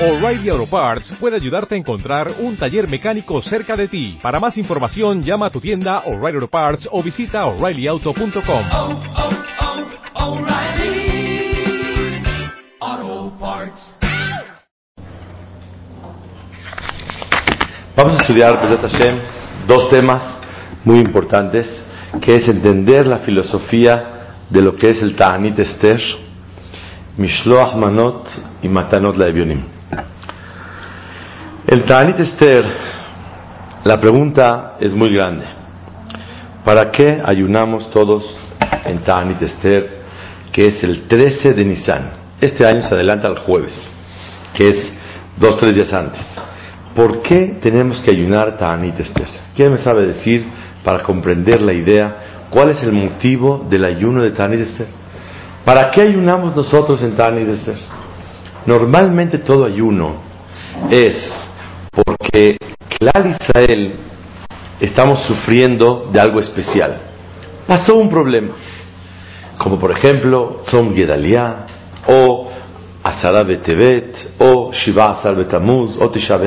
[0.00, 4.18] O'Reilly Auto Parts puede ayudarte a encontrar un taller mecánico cerca de ti.
[4.20, 8.64] Para más información, llama a tu tienda O'Reilly Auto Parts o visita oreillyauto.com.
[8.72, 9.00] oh,
[13.02, 13.96] oh, Parts.
[17.96, 19.18] Vamos a estudiar, Besat Hashem,
[19.68, 20.40] dos temas
[20.84, 21.66] muy importantes,
[22.20, 26.00] que es entender la filosofía de lo que es el Ta'anit Esther,
[27.16, 28.28] Mishloach Manot
[28.62, 29.73] y Matanot la Evionim.
[31.74, 32.72] El Ta'anit Esther,
[33.82, 35.44] la pregunta es muy grande.
[36.64, 38.22] ¿Para qué ayunamos todos
[38.84, 40.02] en Ta'anit Esther,
[40.52, 42.12] que es el 13 de Nisan?
[42.40, 43.72] Este año se adelanta al jueves,
[44.56, 44.94] que es
[45.36, 46.24] dos, tres días antes.
[46.94, 49.26] ¿Por qué tenemos que ayunar Ta'anit Esther?
[49.56, 50.46] ¿Quién me sabe decir,
[50.84, 54.86] para comprender la idea, cuál es el motivo del ayuno de Ta'anit Esther?
[55.64, 57.78] ¿Para qué ayunamos nosotros en Ta'anit Esther?
[58.64, 60.22] Normalmente todo ayuno
[60.88, 61.43] es
[61.94, 62.56] porque
[62.98, 63.96] Clar Israel
[64.80, 66.96] estamos sufriendo de algo especial.
[67.66, 68.54] Pasó un problema,
[69.58, 71.66] como por ejemplo Tzom Gedaliah
[72.06, 72.50] o
[73.02, 76.38] Asara Betevet o Shiva Asar Betamuz o Tisha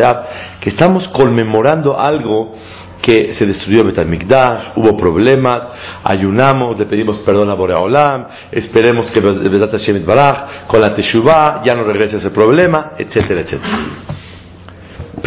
[0.59, 2.55] que estamos conmemorando algo
[3.01, 5.63] que se destruyó Betamikdash, hubo problemas,
[6.03, 11.73] ayunamos, le pedimos perdón a Boreolam, esperemos que Bedat Hashem Baraj, con la Teshuvah, ya
[11.75, 14.16] no regrese ese problema, etcétera, etcétera.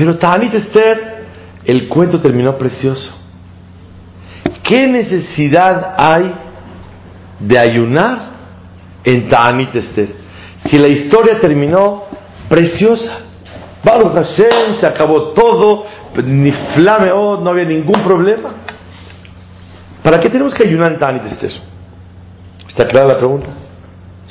[0.01, 1.27] Pero Ta'anit Esther,
[1.63, 3.13] el cuento terminó precioso.
[4.63, 6.33] ¿Qué necesidad hay
[7.39, 8.19] de ayunar
[9.05, 10.09] en Ta'anit Esther?
[10.65, 12.05] Si la historia terminó
[12.49, 13.19] preciosa.
[13.85, 15.85] Baruch Hashem, se acabó todo,
[16.25, 18.55] ni flameó, no había ningún problema.
[20.03, 21.53] ¿Para qué tenemos que ayunar en Ta'anit Esther?
[22.67, 23.49] ¿Está clara la pregunta?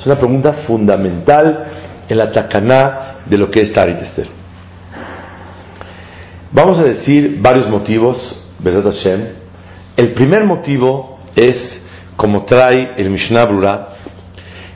[0.00, 1.64] Es una pregunta fundamental
[2.08, 4.39] en la tacaná de lo que es Ta'anit Esther.
[6.52, 8.16] Vamos a decir varios motivos,
[8.58, 9.20] Besat Hashem.
[9.96, 11.80] El primer motivo es,
[12.16, 13.88] como trae el Mishnah Brura,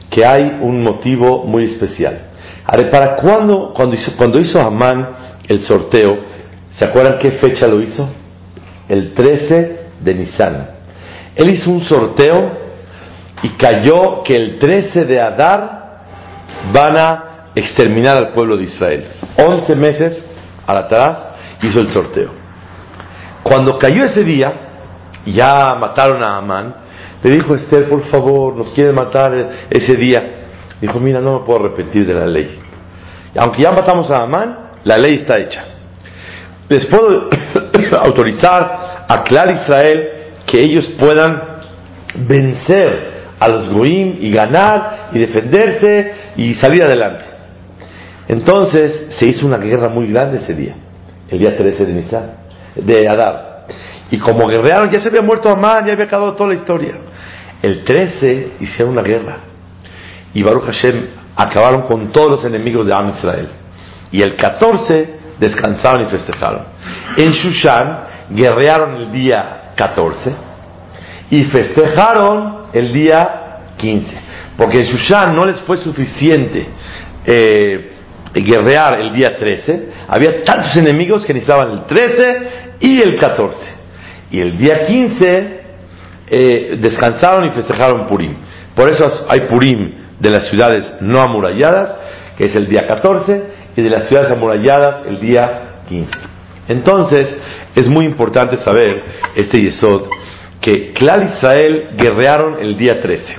[0.09, 2.26] que hay un motivo muy especial.
[2.65, 6.19] Ahora, ¿para cuándo, cuando hizo, cuando hizo Amán el sorteo,
[6.71, 8.09] ¿se acuerdan qué fecha lo hizo?
[8.88, 10.71] El 13 de Nisan.
[11.34, 12.53] Él hizo un sorteo
[13.43, 16.04] y cayó que el 13 de Adar
[16.72, 17.25] van a
[17.56, 19.06] exterminar al pueblo de Israel.
[19.37, 20.25] 11 meses
[20.65, 21.34] atrás
[21.66, 22.30] hizo el sorteo.
[23.42, 24.52] Cuando cayó ese día,
[25.26, 26.75] ya mataron a Amán,
[27.22, 30.44] le dijo Esther, por favor, nos quieren matar ese día.
[30.80, 32.60] Dijo, mira, no me puedo arrepentir de la ley.
[33.36, 35.64] Aunque ya matamos a Amán, la ley está hecha.
[36.69, 37.28] Les puedo
[38.00, 40.08] autorizar a Clar Israel
[40.47, 41.42] que ellos puedan
[42.14, 47.24] vencer a los Goim y ganar y defenderse y salir adelante.
[48.28, 50.76] Entonces se hizo una guerra muy grande ese día,
[51.34, 52.31] el día 13 de Nisan,
[52.77, 53.67] de Adar.
[54.11, 56.95] Y como guerrearon, ya se había muerto Amán, ya había acabado toda la historia.
[57.61, 59.39] El 13 hicieron una guerra.
[60.33, 63.49] Y Baruch Hashem acabaron con todos los enemigos de Am Israel.
[64.12, 66.62] Y el 14 descansaron y festejaron.
[67.17, 67.99] En Shushan
[68.31, 70.34] guerrearon el día 14
[71.31, 74.16] y festejaron el día 15.
[74.56, 76.69] Porque en Shushan no les fue suficiente
[77.27, 77.94] eh,
[78.34, 79.89] guerrear el día 13.
[80.09, 82.49] Había tantos enemigos que necesitaban el 13
[82.81, 83.59] y el 14.
[84.31, 85.61] Y el día 15
[86.28, 88.37] eh, descansaron y festejaron Purim.
[88.75, 91.95] Por eso hay Purim de las ciudades no amuralladas,
[92.37, 93.43] que es el día 14,
[93.77, 96.12] y de las ciudades amuralladas el día 15.
[96.69, 97.37] Entonces,
[97.75, 100.09] es muy importante saber este Yesod,
[100.61, 103.37] que Clar Israel guerrearon el día 13.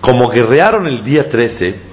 [0.00, 1.87] Como guerrearon el día 13,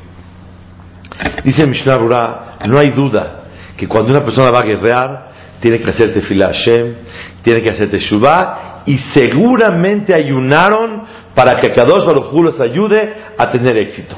[1.43, 3.45] dice Mishnah Rura, no hay duda
[3.77, 6.95] que cuando una persona va a guerrear, tiene que hacer Tefillah Hashem,
[7.41, 11.03] tiene que hacer Teshuvah, y seguramente ayunaron
[11.33, 14.15] para que Kadosh Baruj los ayude a tener éxito.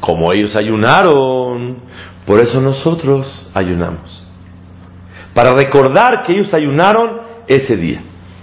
[0.00, 1.78] Como ellos ayunaron,
[2.24, 4.26] por eso nosotros ayunamos.
[5.34, 8.00] Para recordar que ellos ayunaron ese día.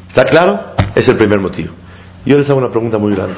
[0.10, 0.76] ¿Está claro?
[0.94, 1.74] Es el primer motivo.
[2.26, 3.36] Yo les hago una pregunta muy grande.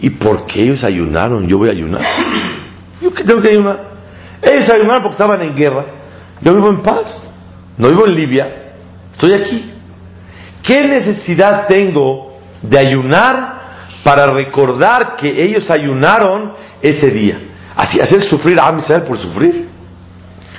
[0.00, 1.46] ¿Y por qué ellos ayunaron?
[1.46, 2.02] Yo voy a ayunar.
[3.00, 3.96] ¿Yo qué tengo que ayunar?
[4.42, 5.86] Ellos ayunaron porque estaban en guerra.
[6.40, 7.22] Yo vivo en paz.
[7.78, 8.72] No vivo en Libia.
[9.12, 9.72] Estoy aquí.
[10.62, 13.56] ¿Qué necesidad tengo de ayunar
[14.02, 16.52] para recordar que ellos ayunaron
[16.82, 17.38] ese día?
[17.74, 19.68] ¿Así hacer sufrir a Israel por sufrir?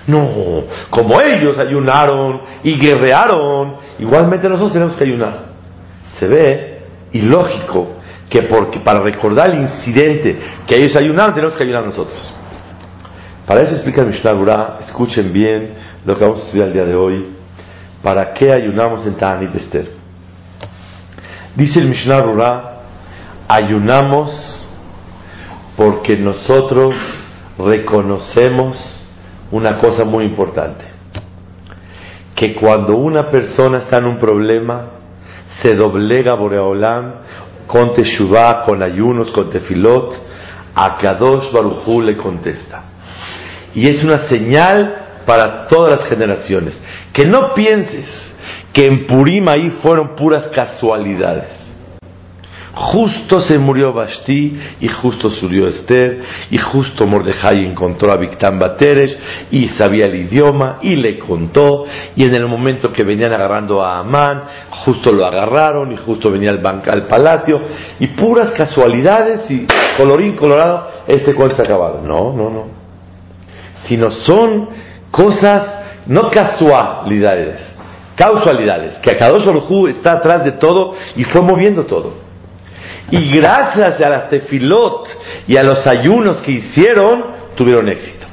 [0.08, 5.48] No, como ellos ayunaron y guerrearon, igualmente nosotros tenemos que ayunar.
[6.18, 6.82] Se ve
[7.12, 7.97] ilógico
[8.30, 12.34] que porque para recordar el incidente que ellos ayunaron tenemos que ayunar nosotros.
[13.46, 15.74] Para eso explica el Mishnah Berurah, escuchen bien
[16.06, 17.28] lo que vamos a estudiar el día de hoy.
[18.04, 19.92] ¿Para qué ayunamos en Ta'anit Esther?
[21.56, 22.82] Dice el Mishnah Berurah,
[23.48, 24.68] ayunamos
[25.78, 26.96] porque nosotros
[27.58, 29.08] reconocemos
[29.52, 30.84] una cosa muy importante,
[32.36, 34.90] que cuando una persona está en un problema,
[35.62, 37.14] se doblega Boreolam
[37.68, 40.16] con Teshuvah, con ayunos, con tefilot,
[40.74, 42.84] a Kadosh Barujú le contesta.
[43.76, 46.82] Y es una señal para todas las generaciones.
[47.14, 48.06] Que no pienses
[48.74, 51.67] que en Purim ahí fueron puras casualidades.
[52.80, 56.20] Justo se murió Basti y justo subió Esther
[56.52, 59.18] y justo Mordejai encontró a Victán Bateres
[59.50, 61.86] y sabía el idioma y le contó
[62.16, 64.44] y en el momento que venían agarrando a Amán
[64.86, 67.60] justo lo agarraron y justo venía al, al palacio
[68.00, 69.66] y puras casualidades y
[69.98, 72.02] colorín colorado este cuento se acabado.
[72.04, 72.68] No, no, no.
[73.86, 74.70] Sino son
[75.10, 77.76] cosas no casualidades,
[78.16, 82.27] causalidades, que Akadosh Baruj está atrás de todo y fue moviendo todo.
[83.12, 85.08] Y gracias a las tefilot
[85.48, 87.24] y a los ayunos que hicieron,
[87.56, 88.28] tuvieron éxito.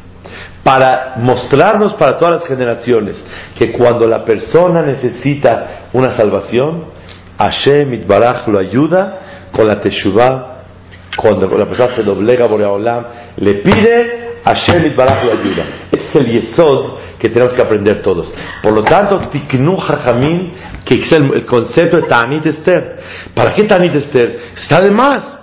[0.62, 3.23] Para mostrarnos para todas las generaciones
[3.56, 6.87] que cuando la persona necesita una salvación,
[7.38, 10.53] Hashem Itbaraj lo ayuda con la teshuvah.
[11.17, 13.05] Cuando la persona se doblega por Olam,
[13.37, 15.65] le pide, Hashem Itbaraj lo ayuda.
[15.93, 18.32] Es el yesod que tenemos que aprender todos.
[18.62, 20.53] Por lo tanto, Tiknu Jajamim,
[20.84, 22.96] que es el, concepto de Tanit Esther.
[23.34, 24.38] ¿Para qué Tanit Esther?
[24.56, 25.40] Está de más.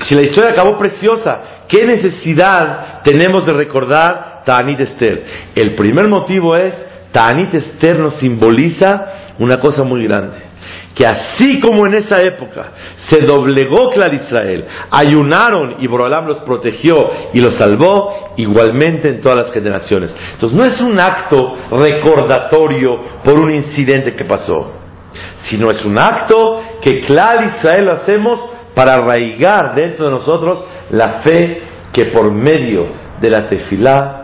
[0.00, 5.24] Si la historia acabó preciosa, ¿qué necesidad tenemos de recordar Tanit Esther?
[5.54, 6.74] El primer motivo es,
[7.12, 10.54] Tanit Esther nos simboliza una cosa muy grande
[10.94, 12.66] que así como en esa época
[13.08, 19.46] se doblegó Clar Israel, ayunaron y Borolam los protegió y los salvó, igualmente en todas
[19.46, 20.14] las generaciones.
[20.34, 24.83] Entonces no es un acto recordatorio por un incidente que pasó,
[25.42, 28.40] sino es un acto que Clar Israel hacemos
[28.74, 31.62] para arraigar dentro de nosotros la fe
[31.92, 32.86] que por medio
[33.20, 34.20] de la tefilá,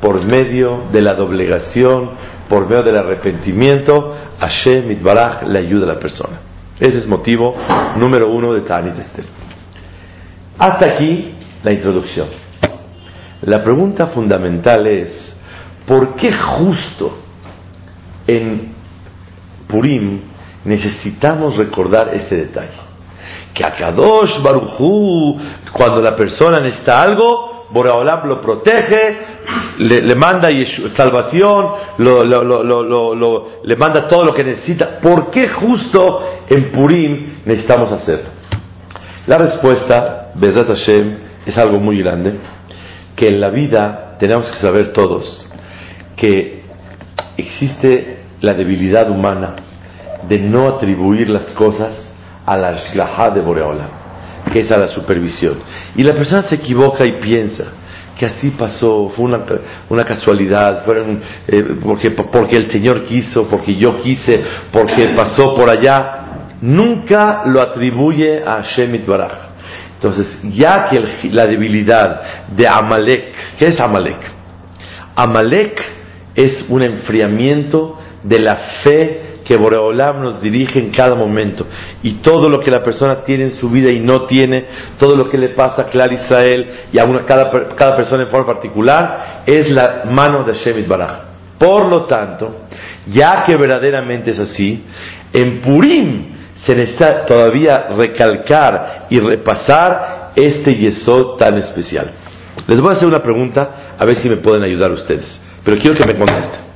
[0.00, 2.10] por medio de la doblegación,
[2.48, 6.40] por medio del arrepentimiento, Hashem Itbaraj le ayuda a la persona.
[6.78, 7.54] Ese es motivo
[7.96, 9.24] número uno de Tanit Esther.
[10.58, 12.28] Hasta aquí la introducción.
[13.42, 15.36] La pregunta fundamental es,
[15.86, 17.18] ¿por qué justo
[18.26, 18.72] en
[19.66, 20.20] Purim
[20.64, 22.94] necesitamos recordar este detalle?
[23.52, 25.38] Que a Kadosh Barujú,
[25.72, 29.16] cuando la persona necesita algo, Boraholam lo protege,
[29.78, 30.48] le, manda
[30.94, 31.66] salvación,
[31.98, 34.98] le manda todo lo que necesita.
[35.00, 38.30] ¿Por qué justo en Purim necesitamos hacerlo?
[39.26, 42.34] La respuesta, Bezat Hashem, es algo muy grande,
[43.16, 45.46] que en la vida tenemos que saber todos
[46.16, 46.62] que
[47.36, 49.54] existe la debilidad humana
[50.28, 52.14] de no atribuir las cosas
[52.46, 54.04] a la Shgaha de Boreolam
[54.52, 55.58] que es a la supervisión.
[55.96, 57.64] Y la persona se equivoca y piensa
[58.18, 59.40] que así pasó, fue una,
[59.88, 64.40] una casualidad, fueron, eh, porque, porque el Señor quiso, porque yo quise,
[64.70, 66.20] porque pasó por allá.
[66.60, 69.32] Nunca lo atribuye a Shemit Baraj.
[69.94, 74.20] Entonces, ya que la debilidad de Amalek, ¿qué es Amalek?
[75.16, 75.82] Amalek
[76.34, 81.66] es un enfriamiento de la fe que Boreolam nos dirige en cada momento.
[82.02, 84.64] Y todo lo que la persona tiene en su vida y no tiene,
[84.98, 88.30] todo lo que le pasa a Clar Israel y a una, cada, cada persona en
[88.30, 91.34] forma particular, es la mano de Shemit Baraj.
[91.58, 92.66] Por lo tanto,
[93.06, 94.84] ya que verdaderamente es así,
[95.32, 102.10] en Purim se necesita todavía recalcar y repasar este yesod tan especial.
[102.66, 105.96] Les voy a hacer una pregunta, a ver si me pueden ayudar ustedes, pero quiero
[105.96, 106.73] que me contesten.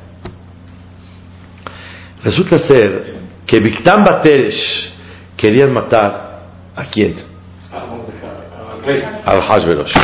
[2.23, 4.93] Resulta ser que Victán Bateresh
[5.37, 6.43] querían matar
[6.75, 7.15] a quién?
[9.25, 9.95] Al Hashverosh.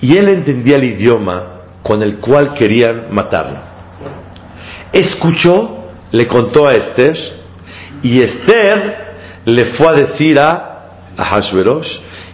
[0.00, 3.58] Y él entendía el idioma con el cual querían matarlo.
[4.92, 7.16] Escuchó, le contó a Esther,
[8.02, 9.08] y Esther
[9.44, 11.88] le fue a decir a, a Hashverosh,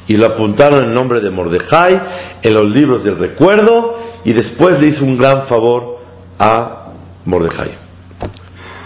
[0.06, 2.02] y lo apuntaron en nombre de Mordejai
[2.42, 5.99] en los libros del recuerdo, y después le hizo un gran favor
[6.38, 6.92] a
[7.25, 7.83] Mordejai.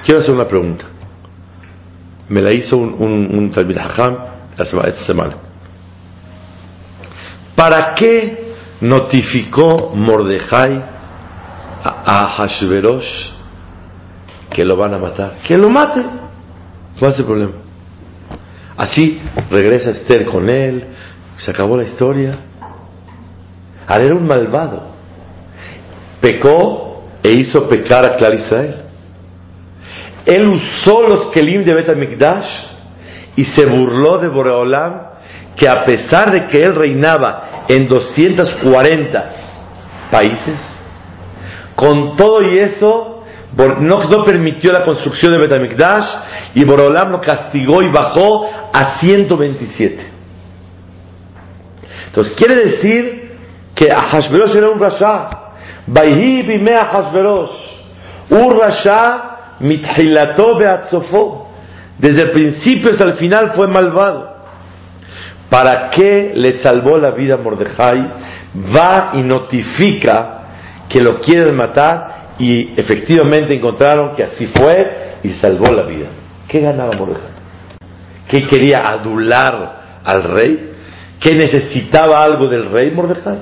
[0.08, 0.86] Quiero hacer una pregunta.
[2.30, 2.94] Me la hizo un,
[3.30, 5.34] un, Talmud la semana, esta semana.
[7.54, 10.82] ¿Para qué notificó Mordejai
[11.84, 13.32] a, Hashverosh
[14.48, 15.40] que lo van a matar?
[15.46, 16.02] Que lo mate.
[16.98, 17.52] ¿Cuál es el problema?
[18.78, 20.84] Así regresa Esther con él,
[21.36, 22.34] se acabó la historia.
[23.86, 24.84] Ahora era un malvado.
[26.18, 28.87] pecó e hizo pecar a Clar Israel.
[30.28, 32.46] Él usó los Kelim de Bet HaMikdash
[33.34, 35.06] y se burló de Boreolam,
[35.56, 39.30] que a pesar de que él reinaba en 240
[40.10, 40.60] países,
[41.74, 43.24] con todo y eso,
[43.56, 46.06] no, permitió la construcción de Bet HaMikdash
[46.54, 50.06] y Boreolam lo castigó y bajó a 127.
[52.08, 53.38] Entonces quiere decir
[53.74, 55.30] que Ahashverosh era un rasha.
[55.86, 57.50] Baihi bime Ahashverosh.
[58.28, 61.48] Un rasha mithilato beatzofo.
[61.98, 64.36] Desde el principio hasta el final fue malvado.
[65.50, 68.12] ¿Para qué le salvó la vida a Mordejai?
[68.74, 70.38] Va y notifica
[70.88, 76.06] que lo quieren matar y efectivamente encontraron que así fue y salvó la vida.
[76.46, 77.38] ¿Qué ganaba Mordejai?
[78.28, 80.70] ¿Qué quería adular al rey?
[81.18, 83.38] ¿Qué necesitaba algo del rey Mordejai?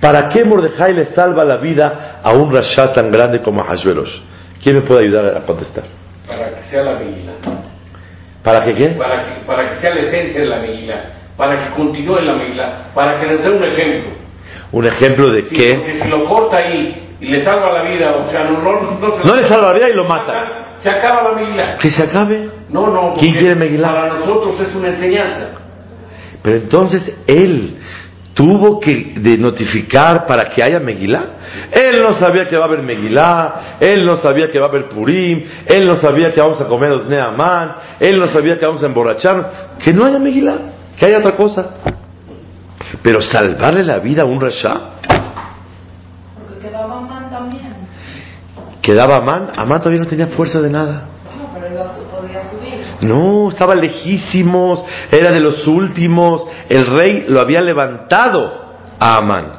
[0.00, 4.20] ¿Para qué Mordejai le salva la vida a un rasha tan grande como Hashverosh?
[4.62, 5.84] ¿Quién me puede ayudar a contestar?
[6.26, 7.32] Para que sea la Megilá.
[8.42, 8.88] ¿Para que qué?
[8.90, 11.12] Para que, para que sea la esencia de la Megilá.
[11.36, 12.86] Para que continúe la Megilá.
[12.94, 14.10] Para que les dé un ejemplo.
[14.72, 15.74] ¿Un ejemplo de Sí, qué?
[15.74, 19.18] Porque si lo corta ahí y le salva la vida, o sea, no, no, no,
[19.18, 20.76] se- No le salva la vida y lo mata.
[20.82, 21.78] Se acaba la Megilá.
[21.78, 22.48] Que se acabe.
[22.68, 23.14] No, no.
[23.18, 23.88] ¿Quién quiere Megilá?
[23.92, 25.50] Para nosotros es una enseñanza.
[26.42, 27.76] Pero entonces él
[28.36, 31.24] tuvo que de notificar para que haya Megilá.
[31.72, 34.90] Él no sabía que va a haber Megilá, él no sabía que va a haber
[34.90, 38.82] Purim, él no sabía que vamos a comer los Neamán, él no sabía que vamos
[38.82, 39.46] a emborracharnos.
[39.82, 40.58] Que no haya Megilá,
[40.98, 41.76] que haya otra cosa.
[43.02, 44.74] Pero salvarle la vida a un Rasha,
[46.38, 47.72] Porque quedaba mal también.
[48.82, 51.08] quedaba Amán, Amán todavía no tenía fuerza de nada.
[51.38, 52.85] No, pero iba a su- podía subir.
[53.00, 56.46] No, estaba lejísimos, era de los últimos.
[56.68, 58.64] El rey lo había levantado
[58.98, 59.52] a Amán.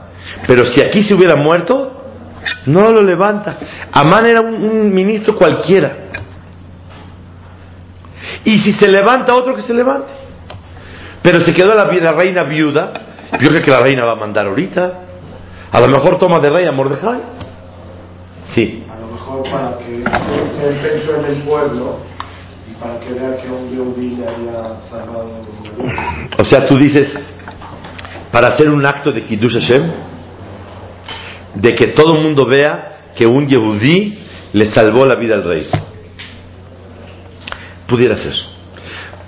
[0.48, 1.98] Pero si aquí se hubiera muerto,
[2.66, 3.58] no lo levanta.
[3.92, 5.98] Amán era un, ministro cualquiera.
[8.44, 10.12] Y si se levanta otro que se levante.
[11.22, 12.94] Pero se quedó la, reina viuda.
[13.40, 15.00] Yo creo que la reina va a mandar ahorita.
[15.72, 17.20] A lo mejor toma de rey a Mordejai.
[18.46, 18.86] Sí.
[18.90, 20.04] A lo mejor para que
[20.82, 21.98] pensó en el pueblo
[22.70, 25.30] y para que vea que un Yehudi le había salvado.
[26.38, 27.14] O sea, tú dices,
[28.32, 29.92] para hacer un acto de Kiddush Hashem,
[31.56, 34.18] de que todo el mundo vea que un Yehudí
[34.54, 35.68] le salvó la vida al rey.
[37.88, 38.34] Pudiera ser.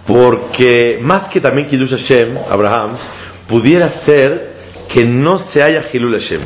[0.05, 2.98] Porque más que también Kiddush Hashem, Abraham,
[3.48, 4.53] pudiera ser
[4.91, 6.41] que no se haya Hilul Hashem.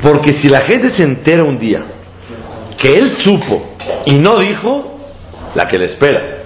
[0.00, 1.84] Porque si la gente se entera un día
[2.76, 3.74] que él supo
[4.06, 4.97] y no dijo,
[5.54, 6.42] la que le espera.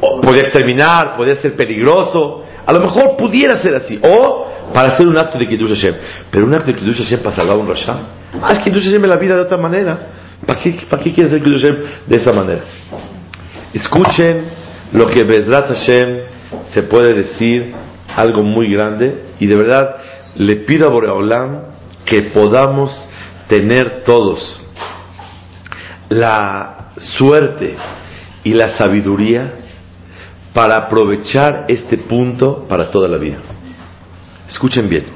[0.00, 2.44] O podía exterminar, podía ser peligroso.
[2.66, 3.98] A lo mejor pudiera ser así.
[4.02, 5.94] O para hacer un acto de Kiddush Hashem.
[6.30, 7.98] Pero un acto de Kiddush Hashem para salvar a un Rasha.
[8.42, 9.98] Ah, es Kiddush Hashem en la vida de otra manera.
[10.44, 12.60] ¿Para qué, para qué quieres hacer Kiddush Hashem de esa manera?
[13.72, 14.44] Escuchen
[14.92, 16.18] lo que Bezrat Hashem
[16.68, 17.74] se puede decir,
[18.14, 19.24] algo muy grande.
[19.38, 19.96] Y de verdad
[20.36, 21.62] le pido a Boreolam
[22.04, 22.90] que podamos
[23.48, 24.62] tener todos
[26.08, 27.76] la suerte
[28.44, 29.52] y la sabiduría
[30.52, 33.38] para aprovechar este punto para toda la vida.
[34.48, 35.06] Escuchen bien.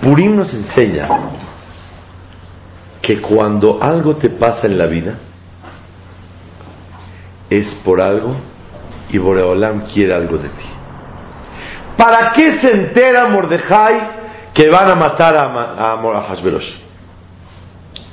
[0.00, 1.08] Purim nos enseña
[3.00, 5.18] que cuando algo te pasa en la vida
[7.50, 8.36] es por algo
[9.10, 10.64] y Boreolam quiere algo de ti.
[11.96, 14.22] ¿Para qué se entera Mordejai
[14.54, 16.42] que van a matar a, a, a?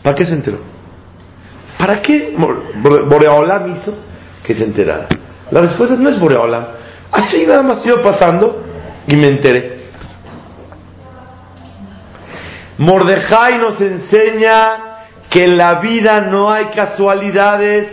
[0.03, 0.78] ¿Para qué se enteró?
[1.79, 3.97] ¿Para qué Boreolam hizo
[4.43, 5.07] que se enterara?
[5.49, 6.65] La respuesta no es Boreolam.
[7.09, 8.63] Así nada más iba pasando
[9.07, 9.79] y me enteré.
[12.77, 14.61] Mordejai nos enseña
[15.29, 17.87] que en la vida no hay casualidades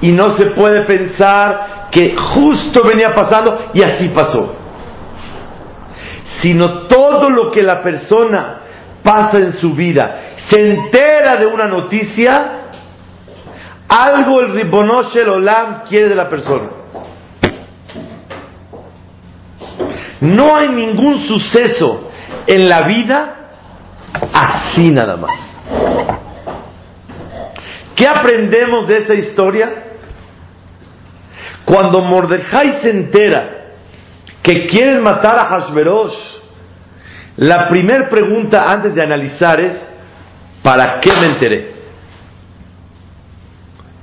[0.00, 4.54] y no se puede pensar que justo venía pasando y así pasó.
[6.40, 8.60] Sino todo lo que la persona
[9.02, 12.61] pasa en su vida, se entera de una noticia,
[13.92, 16.68] algo el Ribonosh el Olam quiere de la persona.
[20.20, 22.10] No hay ningún suceso
[22.46, 23.34] en la vida
[24.32, 25.32] así nada más.
[27.94, 29.70] ¿Qué aprendemos de esa historia?
[31.64, 33.72] Cuando Mordejai se entera
[34.42, 36.14] que quieren matar a Hashverosh,
[37.36, 39.76] la primera pregunta antes de analizar es,
[40.62, 41.81] ¿para qué me enteré?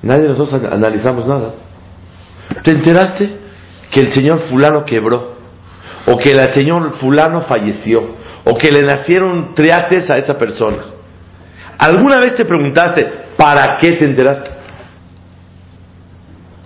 [0.02, 1.54] Nadie de nosotros analizamos nada.
[2.64, 3.38] ¿Te enteraste
[3.92, 5.40] que el señor fulano quebró?
[6.06, 10.84] o que el señor fulano falleció, o que le nacieron triates a esa persona.
[11.78, 13.06] ¿Alguna vez te preguntaste,
[13.38, 14.50] ¿para qué te enteraste?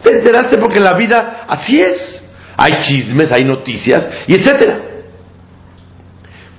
[0.01, 2.19] Te enteraste porque la vida así es.
[2.55, 4.81] Hay chismes, hay noticias, y etcétera.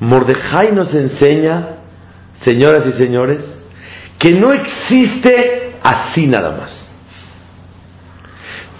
[0.01, 1.77] Mordejai nos enseña,
[2.41, 3.45] señoras y señores,
[4.19, 6.93] que no existe así nada más.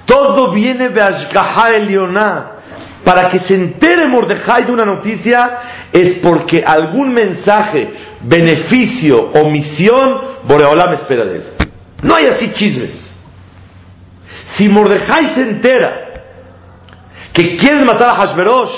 [0.07, 2.51] Todo viene de Ashgaha Elioná.
[3.05, 5.59] Para que se entere Mordejai de una noticia
[5.93, 7.93] es porque algún mensaje,
[8.23, 11.45] beneficio o misión, Boreolam espera de él.
[12.03, 13.15] No hay así chismes.
[14.55, 16.23] Si Mordejai se entera
[17.35, 18.73] que quieren matar a Hashverosh,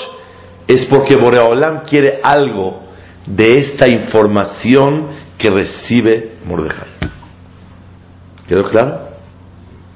[0.67, 2.83] es porque Boreolam quiere algo
[3.25, 5.07] de esta información
[5.37, 6.96] que recibe Mordejai.
[8.47, 9.09] ¿Quedó claro?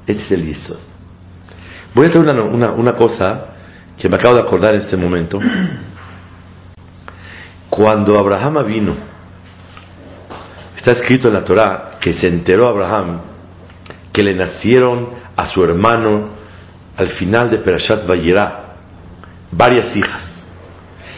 [0.06, 0.80] Este es el Yisod.
[1.94, 3.48] Voy a traer una, una, una cosa
[3.98, 5.40] que me acabo de acordar en este momento.
[7.70, 8.96] Cuando Abraham vino,
[10.76, 13.22] está escrito en la Torah que se enteró Abraham
[14.12, 16.30] que le nacieron a su hermano
[16.98, 18.76] al final de Perashat Vayera
[19.52, 20.28] varias hijas.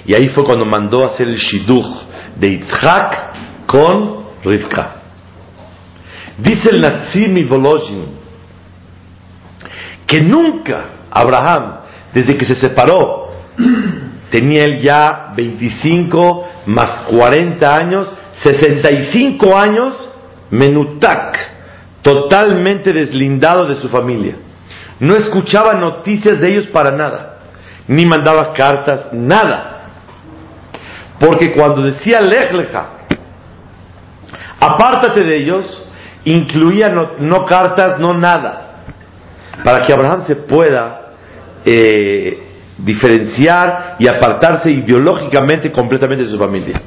[0.06, 2.04] Y ahí fue cuando mandó a hacer el Shidduch
[2.36, 5.03] de Yitzhak con Rivka.
[6.38, 8.24] Dice el Natsim y Volozhin
[10.14, 11.80] que nunca Abraham,
[12.14, 13.32] desde que se separó,
[14.30, 18.14] tenía él ya 25 más 40 años,
[18.44, 20.10] 65 años,
[20.52, 21.36] menutak,
[22.02, 24.36] totalmente deslindado de su familia.
[25.00, 27.40] No escuchaba noticias de ellos para nada,
[27.88, 29.82] ni mandaba cartas, nada.
[31.20, 32.90] Porque cuando decía lejleja,
[34.60, 35.90] apártate de ellos,
[36.26, 38.70] incluía no, no cartas, no nada.
[39.64, 41.14] Para que Abraham se pueda
[41.66, 42.44] eh,
[42.78, 46.82] diferenciar y apartarse ideológicamente completamente de su familia.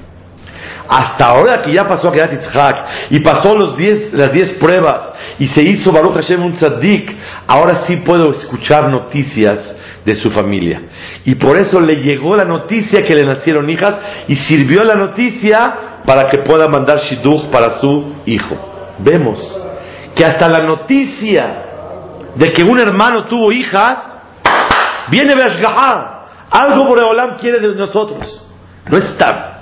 [0.89, 5.13] Hasta ahora que ya pasó a Kedat Yitzhak y pasó los diez, las diez pruebas
[5.39, 7.13] y se hizo Baruch Hashem un tzaddik,
[7.47, 10.83] ahora sí puedo escuchar noticias de su familia.
[11.25, 13.95] Y por eso le llegó la noticia que le nacieron hijas
[14.29, 15.75] y sirvió la noticia
[16.07, 18.76] para que pueda mandar Shidduch para su hijo.
[18.99, 19.39] Vemos
[20.15, 21.65] que hasta la noticia
[22.35, 23.99] de que un hermano tuvo hijas
[25.09, 26.17] viene de Ashgahar.
[26.51, 28.47] Algo Boreolam quiere de nosotros.
[28.89, 29.57] No está.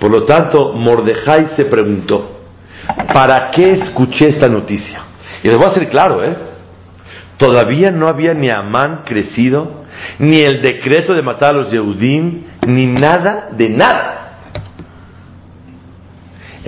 [0.00, 2.40] Por lo tanto, Mordejai se preguntó,
[3.12, 5.02] ¿para qué escuché esta noticia?
[5.42, 6.36] Y les voy a hacer claro, ¿eh?
[7.36, 9.84] Todavía no había ni Amán crecido,
[10.18, 14.27] ni el decreto de matar a los Yehudim, ni nada de nada.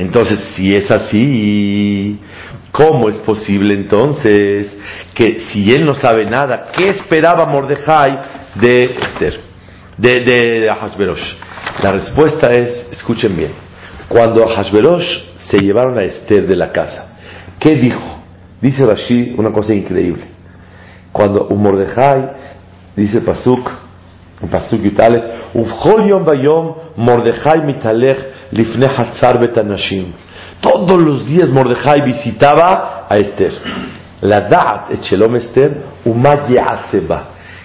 [0.01, 2.19] Entonces, si es así,
[2.73, 4.75] ¿cómo es posible entonces
[5.15, 8.19] que si él no sabe nada, qué esperaba Mordejai
[8.55, 9.41] de Esther,
[9.99, 11.35] de, de, de Ahasverosh?
[11.83, 13.53] La respuesta es, escuchen bien,
[14.09, 15.07] cuando a Hashverosh
[15.51, 17.19] se llevaron a Esther de la casa,
[17.59, 18.23] ¿qué dijo?
[18.59, 20.25] Dice Rashi una cosa increíble.
[21.13, 22.31] Cuando Mordejai,
[22.97, 23.71] dice Pasuk,
[26.96, 28.18] Mordejai mitalech
[28.53, 30.12] lifne hatzar betanashim.
[30.61, 33.53] Todos los días Mordejai visitaba a Esther.
[34.22, 34.48] La
[35.37, 35.83] Esther.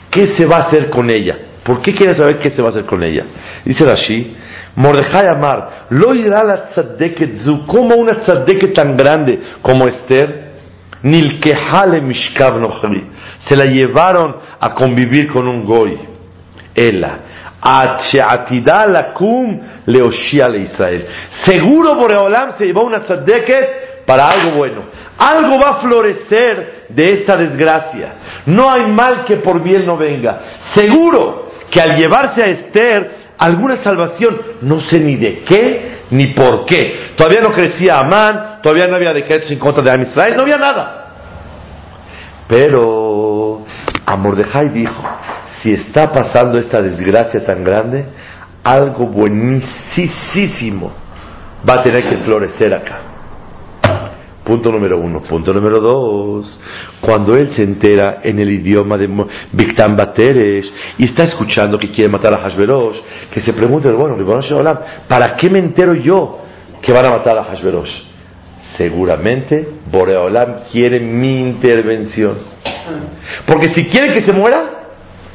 [0.10, 1.38] ¿Qué se va a hacer con ella?
[1.64, 3.24] ¿Por qué quiere saber qué se va a hacer con ella?
[3.66, 4.36] Dice Rashi,
[4.78, 10.46] Amar, lo irá la zu, como una tzadeket tan grande como Esther.
[13.40, 16.15] Se la llevaron a convivir con un goy.
[16.76, 17.20] Ela.
[20.58, 21.08] Israel.
[21.46, 24.86] Seguro Boreolam se llevó una tzadeket para algo bueno.
[25.18, 28.14] Algo va a florecer de esta desgracia.
[28.46, 30.40] No hay mal que por bien no venga.
[30.76, 36.66] Seguro que al llevarse a Esther alguna salvación, no sé ni de qué ni por
[36.66, 37.14] qué.
[37.18, 40.58] Todavía no crecía Amán, todavía no había decretos en contra de Am Israel, no había
[40.58, 41.02] nada.
[42.48, 43.66] Pero
[44.06, 45.04] a Mordejai dijo,
[45.66, 48.06] si está pasando esta desgracia tan grande,
[48.64, 50.94] algo buenísimo
[51.68, 53.00] va a tener que florecer acá.
[54.44, 55.22] Punto número uno.
[55.22, 56.62] Punto número dos.
[57.02, 59.08] Cuando él se entera en el idioma de
[59.54, 62.98] Biktam Bateres y está escuchando que quiere matar a Hashverosh,
[63.32, 64.16] que se pregunta, bueno,
[65.08, 66.42] ¿para qué me entero yo
[66.80, 68.04] que van a matar a Hashverosh?
[68.78, 72.38] Seguramente Boreolam quiere mi intervención.
[73.48, 74.85] Porque si quiere que se muera,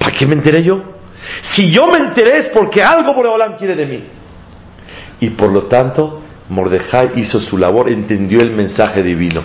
[0.01, 0.83] ¿para qué me enteré yo?
[1.55, 4.05] Si yo me enteré es porque algo Boreolam quiere de mí.
[5.21, 9.43] Y por lo tanto, Mordejai hizo su labor, entendió el mensaje divino.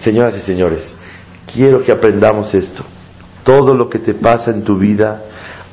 [0.00, 0.96] Señoras y señores,
[1.52, 2.82] quiero que aprendamos esto.
[3.44, 5.22] Todo lo que te pasa en tu vida,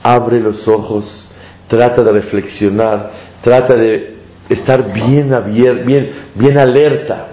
[0.04, 1.32] abre los ojos,
[1.70, 4.18] trata de reflexionar, trata de
[4.50, 7.28] estar bien abierto, bien, bien alerta,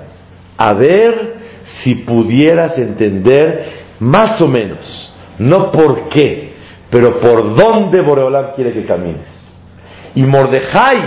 [0.56, 1.34] a ver
[1.82, 6.51] si pudieras entender más o menos, no por qué,
[6.92, 9.26] pero por dónde Boreolam quiere que camines.
[10.14, 10.98] Y Mordejai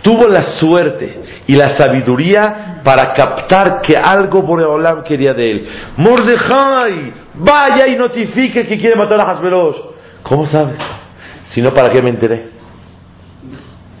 [0.00, 5.68] tuvo la suerte y la sabiduría para captar que algo Boreolam quería de él.
[5.96, 9.78] Mordejai, vaya y notifique que quiere matar a Hasberosh.
[10.22, 10.78] ¿Cómo sabes?
[11.46, 12.50] Si no, ¿para qué me enteré?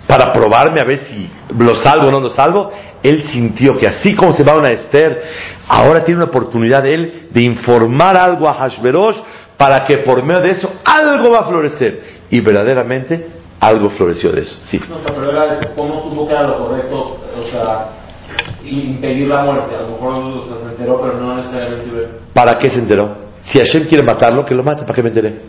[0.06, 1.28] Para probarme a ver si
[1.58, 2.70] lo salvo o no lo salvo.
[3.02, 5.24] Él sintió que así como se va a Esther,
[5.66, 9.16] ahora tiene una oportunidad él de informar algo a Hashverosh
[9.62, 12.02] para que por medio de eso algo va a florecer.
[12.30, 13.28] Y verdaderamente
[13.60, 14.60] algo floreció de eso.
[14.64, 14.80] Sí.
[14.88, 17.16] No, pero era, ¿cómo supo que era lo correcto?
[17.38, 17.90] O sea,
[18.64, 19.76] impedir la muerte.
[19.76, 22.08] A lo mejor se enteró, pero no necesariamente.
[22.34, 23.16] ¿Para qué se enteró?
[23.42, 24.82] Si Hashem quiere matarlo, que lo mate.
[24.82, 25.40] ¿Para qué me enteré?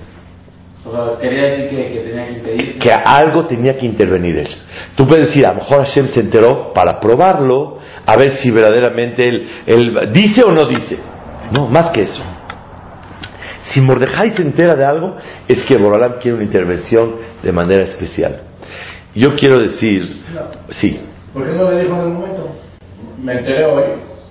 [0.85, 2.77] O sea, quería decir que, que tenía que impedir.
[2.77, 4.49] Que algo tenía que intervenir él.
[4.95, 9.27] Tú puedes decir, a lo mejor Hashem se enteró para probarlo, a ver si verdaderamente
[9.27, 10.99] él, él dice o no dice.
[11.51, 12.32] No, más que eso.
[13.73, 15.15] Si Mordejai se entera de algo,
[15.47, 18.41] es que Borolam quiere una intervención de manera especial.
[19.15, 20.23] Yo quiero decir,
[20.71, 20.99] sí,
[21.33, 22.55] ¿Por qué no le dijo en el momento?
[23.21, 23.83] Me enteré hoy.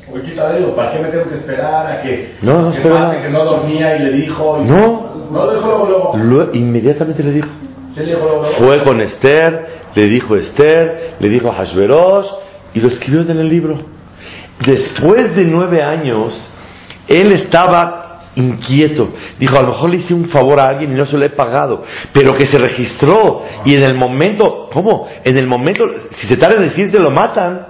[0.09, 3.22] Ahorita le digo, ¿para qué me tengo que esperar a que, No, no que pase,
[3.22, 4.61] que no dormía y le dijo?
[4.62, 5.12] y- No.
[5.31, 6.16] No lo dijo luego, luego.
[6.18, 7.48] Lo- inmediatamente le dijo.
[7.94, 8.57] Sí le dijo luego, luego.
[8.59, 12.26] Fue con Esther, le dijo Esther, le dijo a Hashverosh
[12.74, 13.78] y lo escribió en el libro.
[14.64, 16.33] Después de nueve años,
[17.09, 18.02] él estaba
[18.37, 19.11] inquieto.
[19.38, 21.31] Dijo, a lo mejor le hice un favor a alguien y no se lo he
[21.31, 25.09] pagado, pero que se registró y en el momento, ¿cómo?
[25.25, 27.66] En el momento, si se tarda en decirte, lo matan.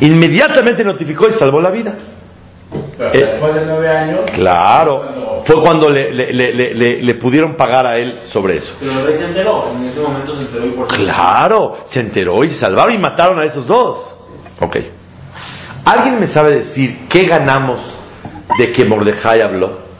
[0.00, 1.94] Inmediatamente notificó y salvó la vida.
[2.96, 4.20] Pero Eh, después de nueve años.
[4.34, 8.72] Claro, fue cuando le, le- le- le- pudieron pagar a él sobre eso.
[8.78, 9.72] Pero rey se enteró.
[9.74, 13.40] En ese momento se enteró y por Claro, se enteró y se salvaron y mataron
[13.40, 14.16] a esos dos.
[14.60, 14.76] Ok.
[15.84, 17.80] ¿Alguien me sabe decir qué ganamos
[18.58, 19.90] de que Mordejai habló?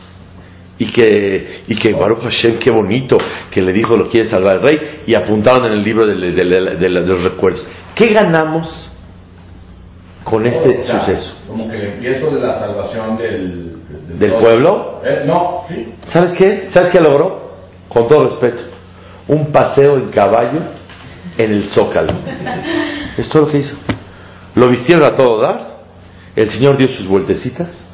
[0.79, 3.19] Y que, y que Baruch Hashem, qué bonito,
[3.51, 6.33] que le dijo lo quiere salvar el rey y apuntaron en el libro de, de-
[6.33, 7.67] de- de los recuerdos.
[7.95, 8.91] ¿Qué ganamos
[10.25, 11.35] con este O sea, suceso?
[11.47, 13.67] Como que el empiezo de la salvación del.
[14.19, 15.01] ¿Del pueblo?
[15.05, 15.93] Eh, no, sí.
[16.09, 16.67] ¿Sabes qué?
[16.71, 17.53] ¿Sabes qué logró?
[17.89, 18.61] Con todo respeto.
[19.29, 20.61] Un paseo en caballo
[21.37, 22.13] en el Zócalo.
[23.19, 23.77] Es todo lo que hizo.
[24.55, 25.81] Lo vistieron a todo dar.
[26.35, 27.85] El Señor dio sus vueltecitas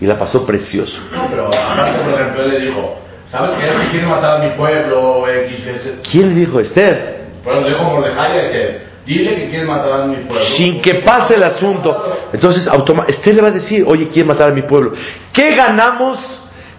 [0.00, 0.98] y la pasó precioso.
[1.12, 2.98] No, pero por ejemplo, le dijo:
[3.30, 3.66] ¿Sabes qué?
[3.66, 5.94] Que quiere matar a mi pueblo, X, S.
[6.10, 7.26] ¿Quién le dijo Esther?
[7.42, 10.44] Bueno, le dijo Mordejai a Esther: Dile que quiere matar a mi pueblo.
[10.56, 12.28] Sin que pase el asunto.
[12.32, 12.68] Entonces,
[13.08, 14.92] Esther le va a decir, oye, quiere matar a mi pueblo.
[15.32, 16.18] ¿Qué ganamos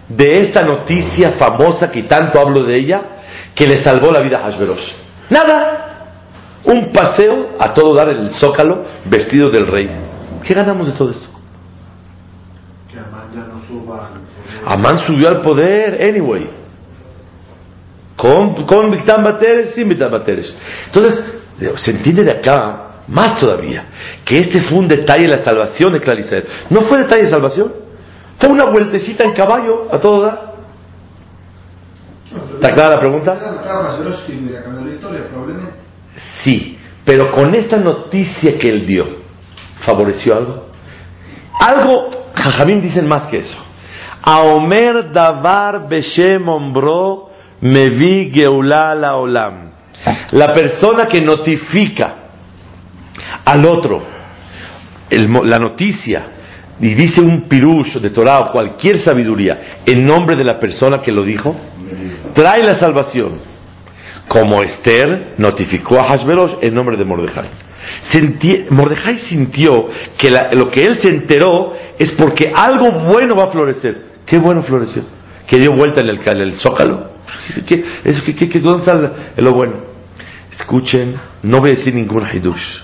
[0.08, 3.00] de esta noticia famosa que tanto hablo de ella,
[3.54, 4.92] que le salvó la vida a Hashverosh?
[5.30, 5.84] Nada.
[6.64, 9.88] Un paseo a todo dar en el zócalo vestido del rey.
[10.44, 11.28] ¿Qué ganamos de todo esto?
[12.92, 14.10] Que Amán ya no suba.
[14.66, 16.48] Amán subió al poder, anyway.
[18.16, 20.54] Con, con Victán Bateres, sin Victán Bateres.
[20.86, 21.22] Entonces,
[21.76, 23.86] se entiende de acá, más todavía,
[24.24, 26.46] que este fue un detalle de la salvación de Claricer.
[26.70, 27.72] No fue detalle de salvación,
[28.38, 30.48] fue una vueltecita en caballo a todo dar.
[32.54, 33.32] ¿Está clara la pregunta?
[36.42, 39.06] Sí, pero con esta noticia que él dio,
[39.80, 40.68] ¿favoreció algo?
[41.58, 43.67] Algo, Jajamín dicen más que eso.
[44.30, 47.30] A Omer Davar Beshem Ombro
[47.62, 49.70] Mevi Geulá la Olam.
[50.32, 52.14] La persona que notifica
[53.44, 54.02] al otro
[55.10, 56.26] la noticia
[56.80, 61.10] y dice un pirush de Torah o cualquier sabiduría en nombre de la persona que
[61.10, 61.56] lo dijo,
[62.34, 63.38] trae la salvación
[64.28, 67.48] como Esther notificó a Hashverosh en nombre de Mordejai.
[68.12, 69.86] Senti- Mordejai sintió
[70.18, 74.06] que lo que él se enteró es porque algo bueno va a florecer.
[74.28, 75.02] ¿Qué bueno floreció?
[75.46, 77.12] Que dio vuelta en el, en el zócalo.
[77.66, 79.76] ¿Qué, eso, qué- qué- ¿Dónde está lo bueno?
[80.52, 82.82] Escuchen, no voy a decir ningún hidush.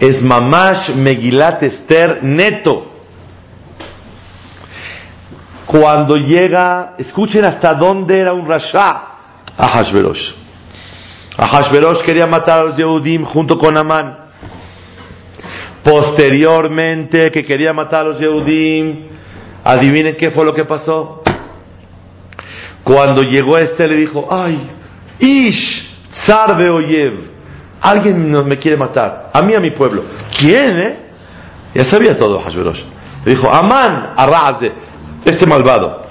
[0.00, 2.92] Es mamash Megilat Esther neto.
[5.66, 9.02] Cuando llega, escuchen hasta dónde era un rasha
[9.56, 10.32] a Hashverosh.
[11.36, 14.16] Ahashverosh quería matar a los Yehudim junto con Amán.
[15.84, 19.07] Posteriormente, que quería matar a los Yehudim,
[19.68, 21.22] adivinen qué fue lo que pasó.
[22.82, 24.70] Cuando llegó este le dijo, ay,
[25.18, 25.94] Ish,
[26.26, 27.12] Sarbe Oyev,
[27.82, 30.04] alguien me quiere matar, a mí, a mi pueblo.
[30.38, 30.96] ¿Quién, eh?
[31.74, 32.80] Ya sabía todo Ahashverosh.
[33.26, 34.72] Le dijo, Amán, Arraze,
[35.26, 36.02] este malvado.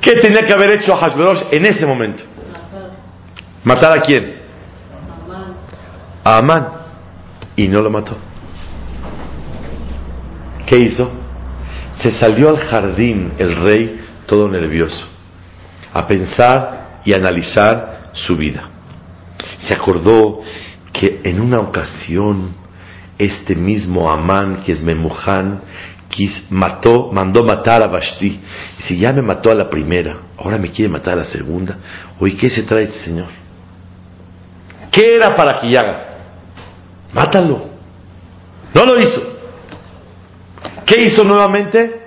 [0.00, 2.24] ¿Qué tenía que haber hecho Ahashverosh en ese momento?
[3.62, 4.40] ¿Matar a quién?
[6.24, 6.68] A Amán.
[7.54, 8.16] Y no lo mató.
[10.66, 11.29] ¿Qué hizo?
[12.02, 15.06] Se salió al jardín el rey todo nervioso,
[15.92, 18.68] a pensar y analizar su vida.
[19.60, 20.40] Se acordó
[20.92, 22.54] que en una ocasión
[23.18, 25.60] este mismo Amán, que es Memuján,
[26.50, 28.40] mató, mandó matar a Vashti.
[28.78, 31.76] Y si ya me mató a la primera, ahora me quiere matar a la segunda.
[32.18, 33.28] Oye, ¿qué se trae este señor?
[34.90, 36.06] ¿Qué era para que haga?
[37.12, 37.66] Mátalo.
[38.74, 39.39] No lo hizo.
[40.90, 42.00] ¿Qué hizo nuevamente?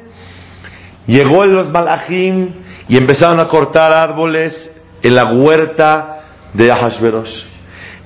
[1.08, 2.50] Llegó en los malajim
[2.90, 4.54] y empezaron a cortar árboles
[5.02, 7.34] en la huerta de Ahashverosh.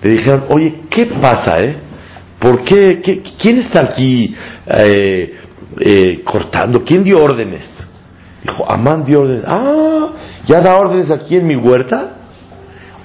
[0.04, 1.78] Le dijeron, oye, ¿qué pasa, eh?
[2.38, 3.02] ¿Por qué?
[3.02, 4.36] qué ¿Quién está aquí
[4.68, 5.40] eh,
[5.80, 6.84] eh, cortando?
[6.84, 7.68] ¿Quién dio órdenes?
[8.44, 9.46] Dijo, Amán dio órdenes.
[9.48, 10.10] Ah,
[10.46, 12.18] ¿ya da órdenes aquí en mi huerta?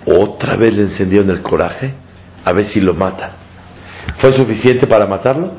[0.05, 1.95] Otra vez le encendieron el coraje,
[2.45, 3.31] a ver si lo matan.
[4.19, 5.53] ¿Fue suficiente para matarlo?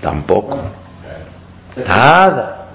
[0.00, 0.85] Tampoco.
[1.76, 2.66] Nada.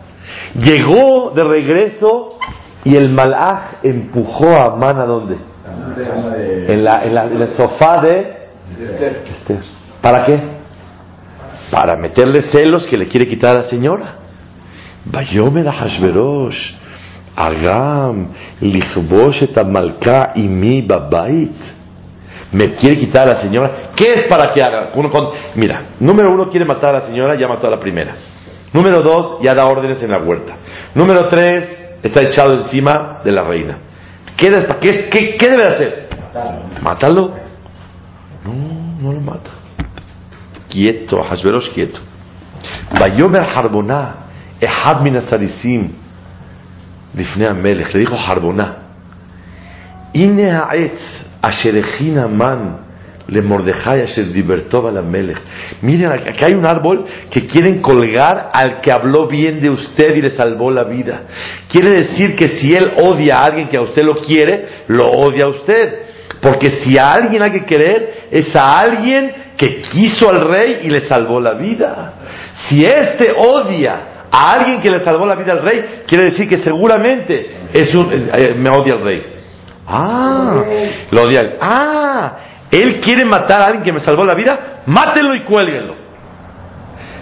[0.56, 2.38] Llegó de regreso
[2.84, 5.38] y el malaj empujó a Amán a dónde?
[6.68, 8.48] En, la, en, la, en el sofá de
[9.30, 9.62] Esther.
[10.02, 10.40] ¿Para qué?
[11.72, 14.16] Para meterle celos que le quiere quitar a la señora.
[15.06, 16.76] Vayomer a Hashverosh,
[17.36, 18.28] Agam,
[18.60, 21.52] Lichbosh et Amalka y mi babait.
[22.52, 23.92] Me quiere quitar a la señora.
[23.96, 24.92] ¿Qué es para que haga?
[24.96, 28.14] Uno con- Mira, número uno quiere matar a la señora, ya mató a la primera.
[28.74, 30.56] Número dos, ya da órdenes en la huerta.
[30.96, 31.68] Número tres,
[32.02, 33.78] está echado encima de la reina.
[34.38, 36.10] ¿Qué, qué, qué, qué debe hacer?
[36.82, 37.34] Matarlo.
[38.46, 39.50] No, no lo mata.
[40.70, 42.00] Quieto, Hasberos quieto.
[42.98, 44.16] Bayomer Harboná,
[44.60, 45.92] Ehad Minasarisim,
[47.14, 48.78] Difne Amelech, le dijo Harboná.
[50.14, 51.00] Ine Aetz,
[51.42, 52.80] Asherechina Man,
[53.28, 55.38] le Mordejai se libertó Balamelech.
[55.82, 60.22] Miren, acá hay un árbol que quieren colgar al que habló bien de usted y
[60.22, 61.22] le salvó la vida.
[61.70, 65.46] Quiere decir que si él odia a alguien que a usted lo quiere, lo odia
[65.46, 66.00] a usted.
[66.42, 70.90] Porque si a alguien hay que querer, es a alguien que quiso al rey y
[70.90, 72.14] le salvó la vida.
[72.68, 76.58] Si este odia a alguien que le salvó la vida al rey, quiere decir que
[76.58, 79.24] seguramente es un, eh, me odia al rey.
[79.88, 80.64] Ah,
[81.12, 81.42] lo odia.
[81.42, 81.58] Él.
[81.60, 82.38] Ah,
[82.72, 85.96] él quiere matar a alguien que me salvó la vida, mátenlo y cuélguenlo.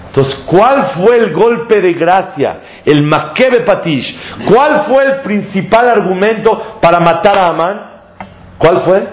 [0.07, 2.61] Entonces, ¿cuál fue el golpe de gracia?
[2.83, 4.17] El Makebe Patish.
[4.51, 7.81] ¿Cuál fue el principal argumento para matar a Amán?
[8.57, 9.07] ¿Cuál fue?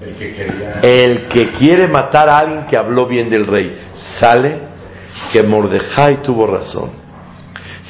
[0.00, 0.80] El que quería.
[0.82, 3.78] El que quiere matar a alguien que habló bien del rey.
[4.18, 4.58] Sale
[5.32, 6.90] que Mordejai tuvo razón.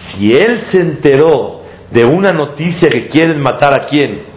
[0.08, 4.29] Si él se enteró de una noticia que quieren matar a quién,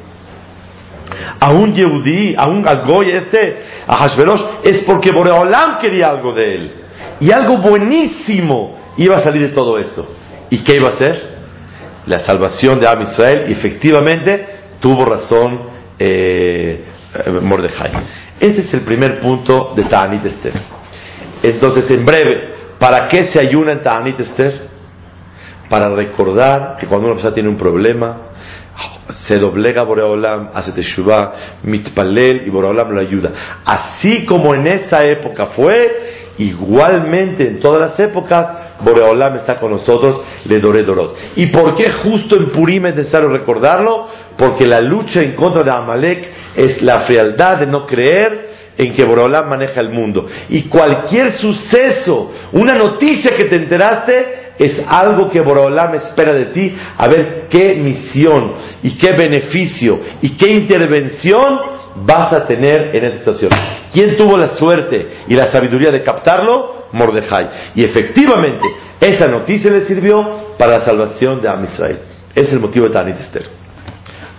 [1.40, 6.34] a un Yehudí, a un al Goy este, a Hashverosh, es porque Boreolam quería algo
[6.34, 6.72] de él.
[7.20, 10.08] Y algo buenísimo iba a salir de todo esto.
[10.50, 11.34] ¿Y qué iba a ser?
[12.06, 13.46] La salvación de Am Israel.
[13.48, 14.46] Y efectivamente
[14.80, 15.62] tuvo razón
[15.98, 16.84] eh,
[17.26, 17.92] eh, Mordejai.
[18.40, 20.54] Este es el primer punto de Ta'anit Esther.
[21.42, 22.50] Entonces, en breve,
[22.80, 24.68] ¿para qué se ayuna en Ta'anit Esther?
[25.70, 28.18] Para recordar que cuando una persona tiene un problema,
[29.28, 33.32] se doblega Boreolam, hace Teshuvah, mitpalel y Boreolam lo ayuda.
[33.66, 40.22] Así como en esa época fue, igualmente en todas las épocas, Boreolam está con nosotros,
[40.46, 41.16] le doré dorot.
[41.36, 44.08] ¿Y por qué justo en Purim es necesario recordarlo?
[44.38, 49.04] Porque la lucha en contra de Amalek es la frialdad de no creer en que
[49.04, 50.28] Boreolam maneja el mundo.
[50.50, 56.76] Y cualquier suceso, una noticia que te enteraste, es algo que Boreolam espera de ti,
[56.98, 61.60] a ver qué misión y qué beneficio y qué intervención
[61.96, 63.52] vas a tener en esta situación.
[63.92, 66.88] ¿Quién tuvo la suerte y la sabiduría de captarlo?
[66.92, 67.50] Mordejai.
[67.76, 68.66] Y efectivamente,
[69.00, 72.00] esa noticia le sirvió para la salvación de Am Israel.
[72.34, 73.44] Es el motivo de Tanit Esther.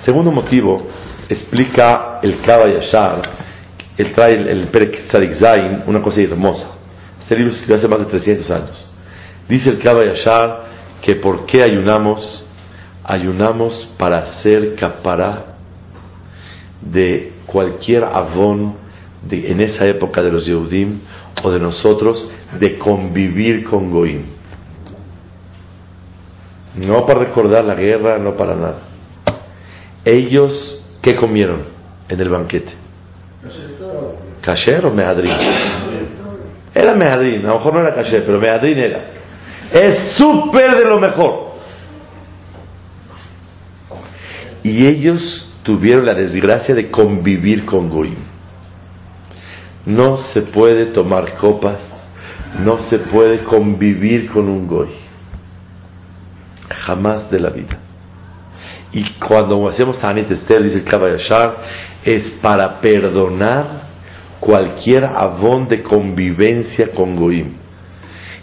[0.05, 0.87] Segundo motivo,
[1.29, 3.23] explica el Kaba Yashar,
[3.97, 6.69] él trae el, el Perek Zain, una cosa hermosa.
[7.21, 8.91] Este libro se escribió hace más de 300 años.
[9.49, 10.65] Dice el Kaba Yashar
[11.03, 12.45] que por qué ayunamos,
[13.05, 15.57] ayunamos para hacer capará
[16.81, 18.75] de cualquier avón
[19.23, 21.01] de, en esa época de los Yehudim
[21.43, 24.25] o de nosotros de convivir con Goim.
[26.77, 28.79] No para recordar la guerra, no para nada.
[30.05, 31.63] Ellos, ¿qué comieron
[32.09, 32.84] en el banquete?
[34.41, 35.33] ¿Kasher o mehadrin?
[36.75, 39.01] Era mehadrin, a lo mejor no era kasher, pero mehadrin era.
[39.73, 41.55] Es súper de lo mejor.
[44.63, 48.17] Y ellos tuvieron la desgracia de convivir con Goim.
[49.87, 51.79] No se puede tomar copas,
[52.63, 54.89] no se puede convivir con un Goy.
[56.69, 57.79] Jamás de la vida.
[58.95, 61.57] Y cuando hacemos Tanit Esther, dice el Kabayashar,
[62.05, 63.83] es para perdonar
[64.39, 67.55] cualquier abón de convivencia con Goim.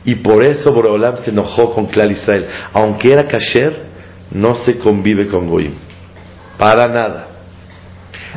[0.04, 2.48] Y por eso Boreolam se enojó con Klal Israel.
[2.74, 3.92] Aunque era kasher,
[4.32, 5.76] no se convive con Goim.
[6.58, 7.28] Para nada.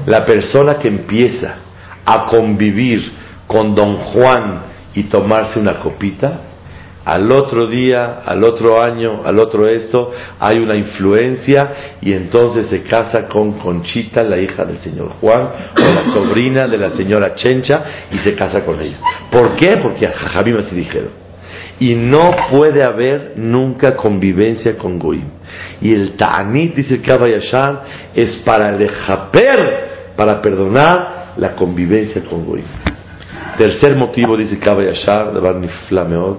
[0.06, 1.56] La persona que empieza
[2.04, 3.10] a convivir
[3.46, 4.62] con Don Juan
[4.94, 6.40] y tomarse una copita,
[7.04, 12.82] al otro día, al otro año, al otro esto, hay una influencia y entonces se
[12.82, 17.84] casa con Conchita, la hija del señor Juan, o la sobrina de la señora Chencha,
[18.10, 18.98] y se casa con ella.
[19.30, 19.76] ¿Por qué?
[19.82, 21.10] Porque a Jajamim así dijeron.
[21.78, 25.28] Y no puede haber nunca convivencia con Goim.
[25.80, 27.82] Y el Ta'anit, dice el Kabayashar,
[28.14, 32.64] es para dejaper, para perdonar la convivencia con Goim.
[33.58, 36.38] Tercer motivo, dice Kabayashar, de Barney Flameod,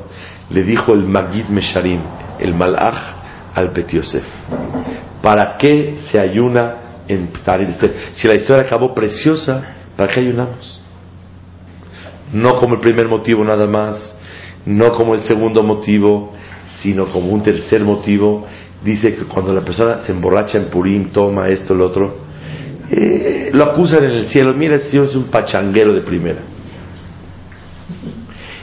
[0.49, 2.01] le dijo el Magid Mesharim,
[2.39, 4.23] el Malach, al Bet Yosef.
[5.21, 6.75] ¿Para qué se ayuna
[7.07, 7.77] en Ta'anit?
[8.11, 10.81] Si la historia acabó preciosa, ¿para qué ayunamos?
[12.33, 14.15] No como el primer motivo nada más,
[14.65, 16.33] no como el segundo motivo,
[16.81, 18.45] sino como un tercer motivo.
[18.83, 22.17] Dice que cuando la persona se emborracha en Purim, toma esto, lo otro,
[22.91, 24.53] eh, lo acusan en el cielo.
[24.53, 26.41] Mira, ese señor es un pachanguero de primera.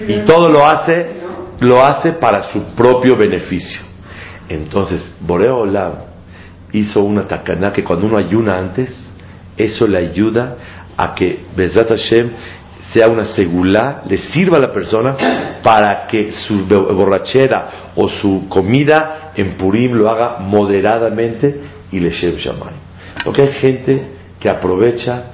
[0.06, 1.22] Y todo lo hace,
[1.62, 3.80] lo hace para su propio beneficio.
[4.48, 5.92] Entonces, Boreo Olam
[6.72, 9.10] hizo una tacaná que cuando uno ayuna antes,
[9.56, 10.56] eso le ayuda
[10.96, 12.30] a que Bezrat Hashem
[12.92, 19.32] sea una segulá, le sirva a la persona para que su borrachera o su comida
[19.34, 22.74] en Purim lo haga moderadamente y le Shem Shamay.
[23.24, 24.02] Porque hay gente
[24.38, 25.24] que aprovecha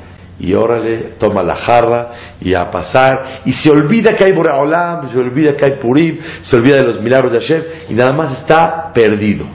[0.40, 2.08] y órale, toma la jarra
[2.40, 6.56] y a pasar y se olvida que hay Boreolam, se olvida que hay Purim, se
[6.56, 9.46] olvida de los milagros de Hashem y nada más está perdido.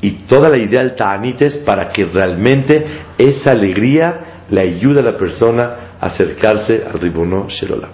[0.00, 2.84] Y toda la idea del Ta'anit para que realmente
[3.16, 7.88] esa alegría le ayude a la persona a acercarse al Ribono Shelola.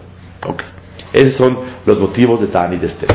[0.46, 0.62] Ok.
[1.12, 3.10] Esos son los motivos de Ta'anit Esther.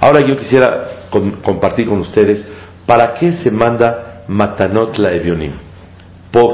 [0.00, 1.08] Ahora yo quisiera
[1.44, 2.46] compartir con ustedes
[2.86, 5.52] para qué se manda Matanot la Evionim.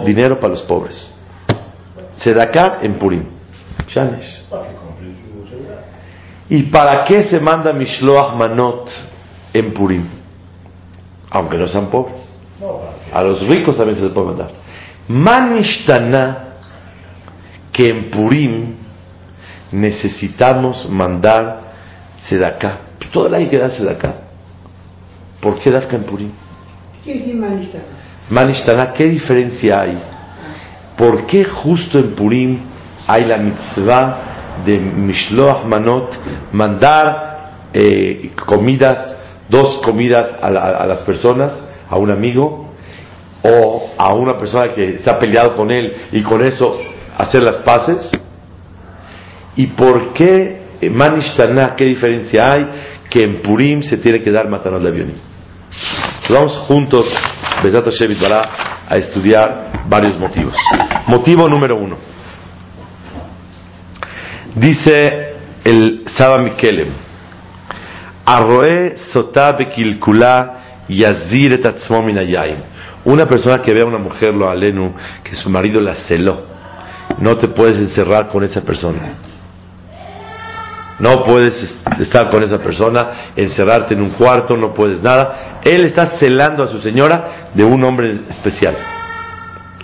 [0.04, 1.17] Dinero para los pobres.
[2.18, 3.24] Sedaká en Purim.
[6.50, 8.90] ¿Y para qué se manda Mishloach Manot
[9.52, 10.06] en Purim?
[11.30, 12.22] Aunque no sean pobres.
[13.12, 14.50] A los ricos también se les puede mandar.
[15.08, 16.38] Manishtana
[17.72, 18.74] que en Purim
[19.72, 21.60] necesitamos mandar
[22.28, 22.80] Sedaká.
[23.12, 24.14] Toda la hay que dar Sedaká.
[25.40, 26.32] ¿Por qué Dafka en Purim?
[27.04, 27.84] ¿Qué es Manistana?
[28.28, 30.17] Manishtana, ¿qué diferencia hay?
[30.98, 32.58] ¿Por qué justo en Purim
[33.06, 34.18] hay la mitzvah
[34.66, 36.18] de Mishloach Manot,
[36.52, 37.28] mandar
[37.72, 39.16] eh, comidas,
[39.48, 41.52] dos comidas a, la- a las personas,
[41.88, 42.66] a un amigo,
[43.42, 46.76] o a una persona que está peleado con él y con eso
[47.16, 48.10] hacer las paces?
[49.56, 52.68] ¿Y por qué eh, Manishtana, qué diferencia hay
[53.08, 55.14] que en Purim se tiene que dar matanot de?
[56.28, 57.06] Vamos juntos,
[57.62, 58.16] Besat Hashem
[58.88, 60.54] a estudiar varios motivos.
[61.06, 61.98] Motivo número uno.
[64.54, 66.92] Dice el Saba Mikelem,
[68.24, 72.56] Arroe sotá bekilkula yazir et.
[73.04, 76.46] Una persona que ve a una mujer, lo alenu, que su marido la celó,
[77.18, 79.27] no te puedes encerrar con esa persona.
[81.00, 85.60] No puedes est- estar con esa persona, encerrarte en un cuarto, no puedes nada.
[85.64, 88.76] Él está celando a su señora de un hombre especial,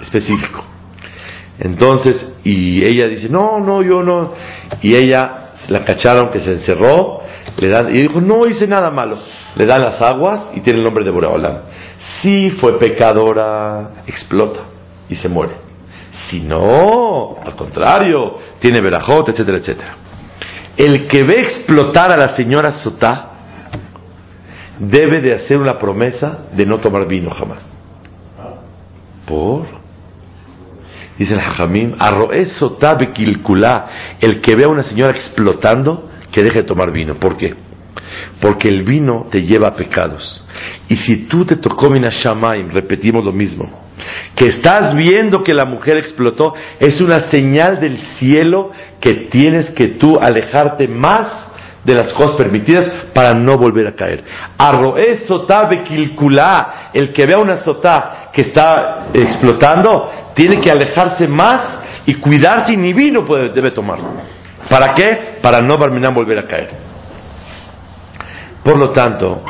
[0.01, 0.65] específico.
[1.59, 4.33] Entonces, y ella dice, no, no, yo no.
[4.83, 7.21] Y ella la cacharon que se encerró,
[7.59, 9.17] le dan, y dijo, no hice nada malo.
[9.55, 11.59] Le dan las aguas y tiene el nombre de Boreolam.
[12.21, 14.61] Si fue pecadora, explota
[15.09, 15.55] y se muere.
[16.29, 19.95] Si no, al contrario, tiene verajot, etcétera, etcétera.
[20.77, 23.31] El que ve explotar a la señora Sotá
[24.79, 27.71] debe de hacer una promesa de no tomar vino jamás.
[29.27, 29.67] ¿Por?
[31.17, 36.63] Dice el Jajamim, arroé Sotá bekilkulá, el que ve a una señora explotando, que deje
[36.63, 37.19] de tomar vino.
[37.21, 37.55] ¿Por qué?
[38.41, 40.45] Porque el vino te lleva a pecados.
[40.89, 43.84] Y si tú te tocó mina shamaim, repetimos lo mismo,
[44.35, 48.71] que estás viendo que la mujer explotó, es una señal del cielo
[49.01, 51.53] que tienes que tú alejarte más
[51.85, 54.25] de las cosas permitidas para no volver a caer.
[54.57, 61.81] Arroé sotá bekilkulá, el que vea una sotá que está explotando, tiene que alejarse más
[62.07, 63.25] y cuidarse y ni vino
[63.55, 64.09] debe tomarlo.
[64.69, 65.39] ¿Para qué?
[65.43, 66.71] Para no volver a caer.
[68.65, 69.43] Por lo tanto,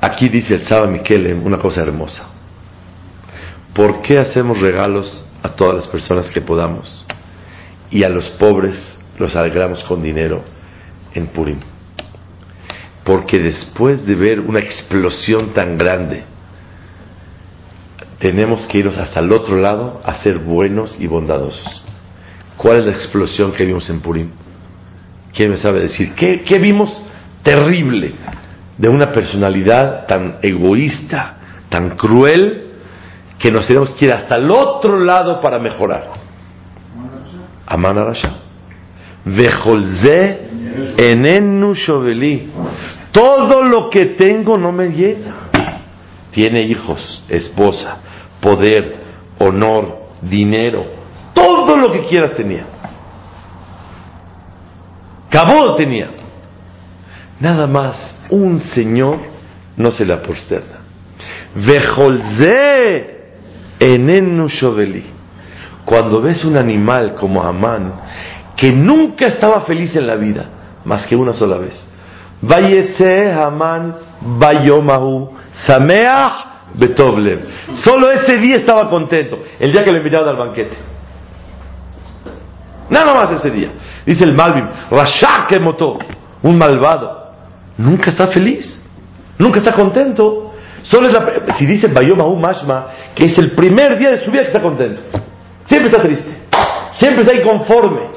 [0.00, 2.33] aquí dice el Saba Miquel una cosa hermosa.
[3.74, 7.04] ¿Por qué hacemos regalos a todas las personas que podamos
[7.90, 8.78] y a los pobres
[9.18, 10.44] los alegramos con dinero
[11.12, 11.58] en Purim?
[13.04, 16.22] Porque después de ver una explosión tan grande,
[18.20, 21.84] tenemos que irnos hasta el otro lado a ser buenos y bondadosos.
[22.56, 24.30] ¿Cuál es la explosión que vimos en Purim?
[25.34, 26.14] ¿Quién me sabe decir?
[26.14, 26.90] ¿Qué, qué vimos
[27.42, 28.14] terrible
[28.78, 32.63] de una personalidad tan egoísta, tan cruel,
[33.38, 36.12] que nos tenemos que ir hasta el otro lado para mejorar?
[37.66, 38.36] Aman Arasha.
[39.24, 40.48] Vejolze
[40.96, 42.50] enenu shoveli.
[43.12, 45.34] Todo lo que tengo no me llena.
[46.32, 47.98] Tiene hijos, esposa,
[48.40, 49.04] poder,
[49.38, 50.84] honor, dinero,
[51.32, 52.64] todo lo que quieras tenía.
[55.30, 56.10] Cabot tenía.
[57.40, 59.20] Nada más, un señor
[59.76, 60.78] no se le posterna.
[61.54, 63.23] Vejolze
[63.78, 65.04] enenu shoveli.
[65.84, 68.00] Cuando ves un animal como Amán,
[68.56, 70.46] que nunca estaba feliz en la vida,
[70.84, 71.74] más que una sola vez.
[72.40, 75.30] Vayetse Amán Bayomahu
[75.66, 77.40] Sameach Betovlev.
[77.84, 80.76] Solo ese día estaba contento, el día que le invitaron al banquete.
[82.90, 83.70] Nada más ese día.
[84.04, 85.98] Dice el Malvin, Rashak motó,
[86.42, 87.32] un malvado.
[87.78, 88.78] Nunca está feliz,
[89.38, 90.53] nunca está contento.
[90.84, 94.42] Solo es la, si dice Bayomahu Mashma, que es el primer día de su vida
[94.42, 95.02] que está contento.
[95.66, 96.30] Siempre está triste,
[96.98, 98.10] siempre está inconforme.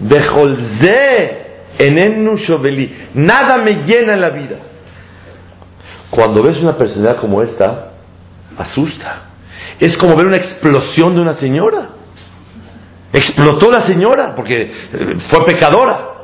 [0.00, 1.46] Bejolze
[1.78, 3.08] enenu shoveli.
[3.14, 4.56] Nada me llena en la vida.
[6.10, 7.92] Cuando ves una personalidad como esta,
[8.56, 9.22] asusta.
[9.78, 11.90] Es como ver una explosión de una señora.
[13.12, 16.15] Explotó la señora porque eh, fue pecadora.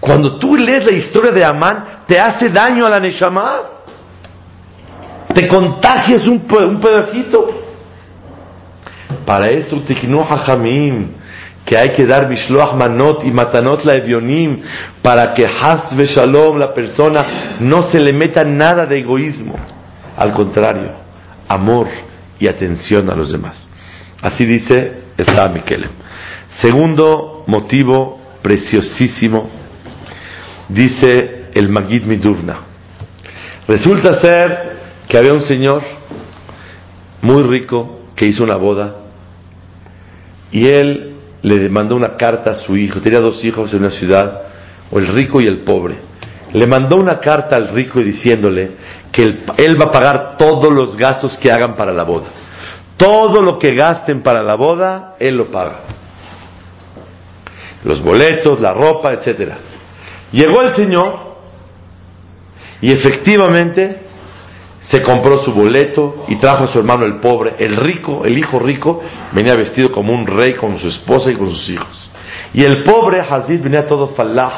[0.00, 3.60] Cuando tú lees la historia de Amán, te hace daño a la Neshama.
[5.34, 7.60] Te contagias un, un pedacito.
[9.26, 11.08] Para eso, Tiknu Hajamim,
[11.64, 14.62] que hay que dar Mishloach Manot y Matanot la Evionim,
[15.02, 19.54] para que Has Shalom, la persona, no se le meta nada de egoísmo.
[20.16, 20.92] Al contrario,
[21.46, 21.88] amor
[22.38, 23.66] y atención a los demás.
[24.22, 25.90] Así dice el Mikelem.
[26.60, 29.59] Segundo motivo preciosísimo,
[30.72, 32.60] dice el Magid Midurna.
[33.66, 35.82] Resulta ser que había un señor
[37.22, 38.96] muy rico que hizo una boda
[40.52, 44.42] y él le mandó una carta a su hijo, tenía dos hijos en una ciudad,
[44.90, 45.96] o el rico y el pobre.
[46.52, 48.72] Le mandó una carta al rico diciéndole
[49.12, 52.26] que él, él va a pagar todos los gastos que hagan para la boda.
[52.96, 55.80] Todo lo que gasten para la boda, él lo paga.
[57.84, 59.58] Los boletos, la ropa, etcétera.
[60.32, 61.30] Llegó el señor
[62.80, 64.10] y efectivamente
[64.82, 68.58] se compró su boleto y trajo a su hermano el pobre, el rico, el hijo
[68.58, 69.00] rico,
[69.32, 72.10] venía vestido como un rey con su esposa y con sus hijos.
[72.54, 74.52] Y el pobre Hazid venía todo falaj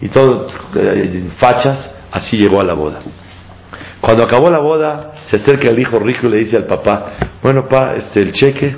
[0.00, 3.00] y todo eh, en fachas, así llegó a la boda.
[4.00, 7.66] Cuando acabó la boda, se acerca el hijo rico y le dice al papá, bueno,
[7.68, 8.76] pa, este, el cheque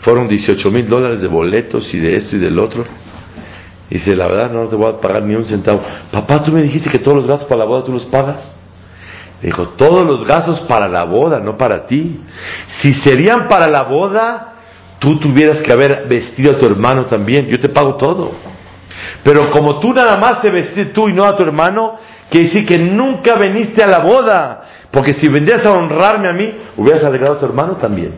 [0.00, 2.84] fueron 18 mil dólares de boletos y de esto y del otro.
[3.90, 5.80] Y dice, la verdad no te voy a pagar ni un centavo.
[6.10, 8.54] Papá, tú me dijiste que todos los gastos para la boda tú los pagas.
[9.42, 12.20] Dijo, todos los gastos para la boda, no para ti.
[12.80, 14.54] Si serían para la boda,
[14.98, 17.46] tú tuvieras que haber vestido a tu hermano también.
[17.46, 18.32] Yo te pago todo.
[19.22, 21.96] Pero como tú nada más te vestiste tú y no a tu hermano,
[22.30, 24.62] quiere decir que nunca viniste a la boda.
[24.90, 28.14] Porque si vendrías a honrarme a mí, hubieras alegrado a tu hermano también.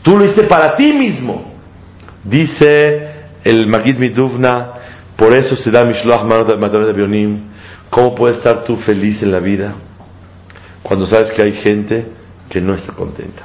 [0.00, 1.52] Tú lo hiciste para ti mismo.
[2.24, 3.11] Dice
[3.44, 4.72] el Magid Miduvna,
[5.16, 7.40] por eso se da Mishloach Matanot de Bionim.
[7.90, 9.74] ¿Cómo puedes estar tú feliz en la vida
[10.82, 12.06] cuando sabes que hay gente
[12.48, 13.42] que no está contenta?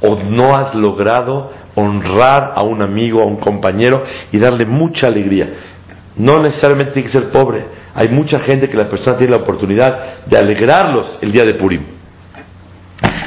[0.00, 5.48] O no has logrado honrar a un amigo, a un compañero y darle mucha alegría.
[6.16, 7.64] No necesariamente tiene que ser pobre.
[7.94, 11.82] Hay mucha gente que la persona tiene la oportunidad de alegrarlos el día de Purim.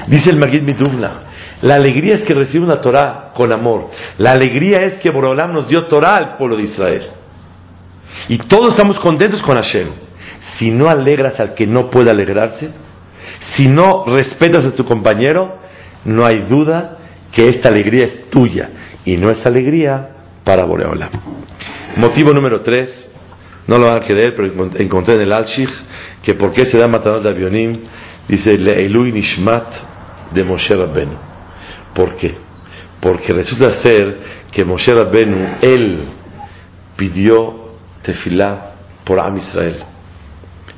[0.08, 1.25] Dice el Magid Miduvna,
[1.62, 3.90] la alegría es que recibe una Torah con amor.
[4.18, 7.04] La alegría es que Borolam nos dio Torah al pueblo de Israel.
[8.30, 9.88] Y todos estamos contentos con Hashem.
[10.58, 12.72] Si no alegras al que no puede alegrarse,
[13.56, 15.58] si no respetas a tu compañero,
[16.06, 16.98] no hay duda
[17.32, 18.70] que esta alegría es tuya
[19.04, 20.10] y no es alegría
[20.44, 21.10] para Boreolam.
[21.98, 23.12] Motivo número tres,
[23.68, 25.70] no lo van a creer, pero encont- encontré en el Alshich
[26.22, 27.74] que por qué se da Matanot de Avionim,
[28.28, 29.68] dice Le'elui Nishmat
[30.32, 31.35] de Moshe Rabbenu.
[31.96, 32.36] ¿Por qué?
[33.00, 34.20] Porque resulta ser
[34.52, 36.04] que Moshe Rabbenu, él
[36.98, 37.72] pidió
[38.04, 38.74] tefilá
[39.04, 39.78] por Am Israel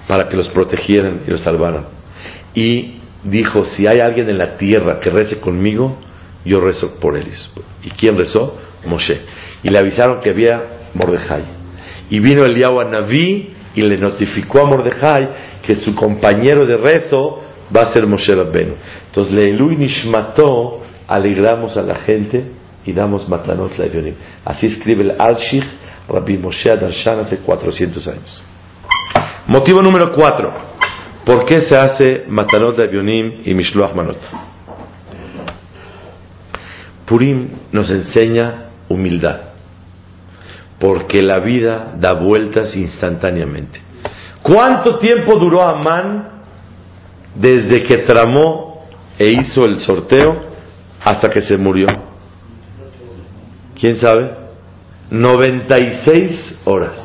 [0.08, 1.86] para que los protegieran y los salvaran.
[2.54, 5.98] Y dijo, si hay alguien en la tierra que rece conmigo,
[6.46, 7.52] yo rezo por ellos.
[7.84, 8.58] ¿Y quién rezó?
[8.86, 9.20] Moshe.
[9.64, 10.64] Y le avisaron que había
[10.94, 11.44] Mordejai.
[12.10, 15.30] Y vino Eliyahu a Naví y le notificó a Mordejai
[15.62, 17.44] que su compañero de rezo
[17.76, 18.76] va a ser Moshe Rabbenu.
[19.08, 22.52] Entonces, Leilu y Nishmató, alegramos a la gente
[22.86, 24.16] y damos matanot Leivionim.
[24.46, 25.66] Así escribe el Al-Shich
[26.08, 28.44] Rabbi Moshe Adarshan hace 400 años.
[29.48, 30.54] Motivo número 4.
[31.26, 34.18] ¿Por qué se hace matanot Leivionim y Mishloach Manot?
[37.06, 39.40] Purim nos enseña humildad,
[40.78, 43.80] porque la vida da vueltas instantáneamente.
[44.42, 46.42] ¿Cuánto tiempo duró Amán
[47.36, 48.86] desde que tramó
[49.18, 50.47] e hizo el sorteo
[51.04, 51.88] hasta que se murió?
[53.80, 54.36] ¿Quién sabe?
[55.10, 57.04] 96 horas.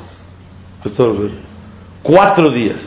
[2.03, 2.81] Cuatro días.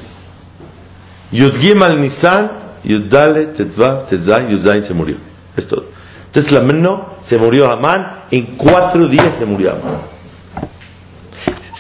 [1.32, 2.52] Yud Gimal Nisan,
[2.84, 5.18] Yud Dale, Tetva, Tetzai, Yud Zain se murió.
[5.56, 5.86] Es todo.
[6.26, 10.02] Entonces la mano se murió Amán, en cuatro días se murió Amán.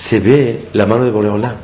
[0.10, 1.58] Se ve la mano de Boreolán.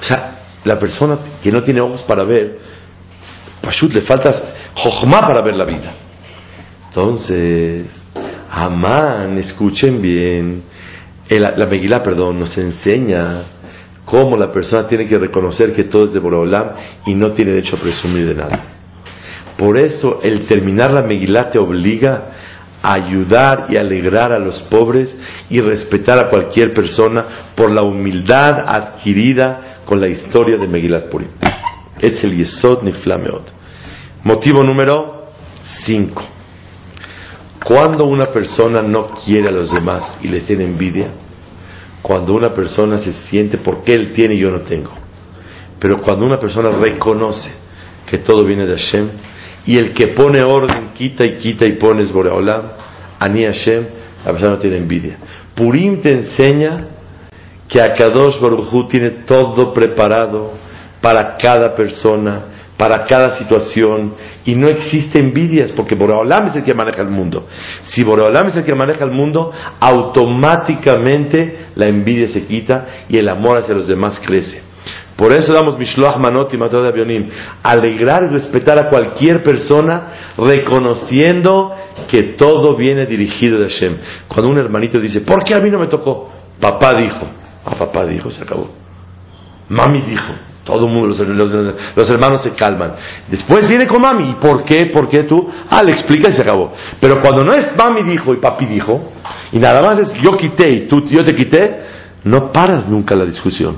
[0.00, 2.58] O sea, la persona que no tiene ojos para ver,
[3.62, 4.30] Pashut le falta
[4.74, 5.94] Jochma para ver la vida.
[6.94, 7.86] Entonces,
[8.50, 10.62] Amán, escuchen bien,
[11.30, 13.44] la Megilá, perdón, nos enseña
[14.04, 16.72] cómo la persona tiene que reconocer que todo es de Boreolam
[17.06, 18.60] y no tiene derecho a presumir de nada.
[19.56, 22.26] Por eso el terminar la Megilá te obliga
[22.82, 25.16] a ayudar y alegrar a los pobres
[25.48, 27.24] y respetar a cualquier persona
[27.54, 31.28] por la humildad adquirida con la historia de Megilat Purim.
[31.98, 33.44] Etzel Yesod Nifla Meod.
[34.24, 35.28] Motivo número
[35.86, 36.41] 5.
[37.64, 41.08] Cuando una persona no quiere a los demás y les tiene envidia,
[42.02, 44.90] cuando una persona se siente porque él tiene y yo no tengo,
[45.78, 47.50] pero cuando una persona reconoce
[48.06, 49.08] que todo viene de Hashem
[49.66, 52.62] y el que pone orden quita y quita y pone es Boreolam,
[53.18, 53.86] Ani Hashem,
[54.24, 55.16] la persona no tiene envidia.
[55.54, 56.86] Purim te enseña
[57.68, 60.52] que Akadosh Baruch Hu tiene todo preparado
[61.00, 62.42] para cada persona,
[62.82, 64.14] para cada situación,
[64.44, 67.46] y no existe envidias, porque Boreolam es el que maneja el mundo.
[67.84, 73.28] Si Boreolam es el que maneja el mundo, automáticamente la envidia se quita y el
[73.28, 74.62] amor hacia los demás crece.
[75.14, 77.28] Por eso damos Mishloach Manot y Matot Avionim.
[77.62, 81.72] Alegrar y respetar a cualquier persona reconociendo
[82.10, 83.96] que todo viene dirigido de Hashem.
[84.26, 86.32] Cuando un hermanito dice, ¿por qué a mí no me tocó?
[86.58, 87.28] Papá dijo.
[87.64, 88.72] Ah, papá dijo, se acabó.
[89.68, 90.32] Mami dijo.
[90.64, 91.08] Todo mundo,
[91.96, 92.92] los hermanos se calman.
[93.28, 94.30] Después viene con mami.
[94.30, 94.86] ¿Y por qué?
[94.86, 95.48] ¿Por qué tú?
[95.68, 96.72] Ah, le explica y se acabó.
[97.00, 99.12] Pero cuando no es mami dijo y papi dijo,
[99.50, 101.80] y nada más es yo quité y tú, yo te quité,
[102.24, 103.76] no paras nunca la discusión.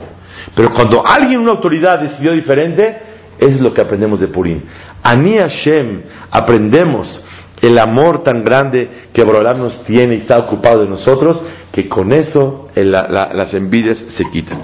[0.55, 2.99] Pero cuando alguien, una autoridad, decidió diferente,
[3.39, 4.63] es lo que aprendemos de Purim.
[5.03, 7.25] Ani Hashem, aprendemos
[7.67, 11.43] el amor tan grande que Borolam nos tiene y está ocupado de nosotros,
[11.73, 14.63] que con eso el- la- la- las envidias se quitan.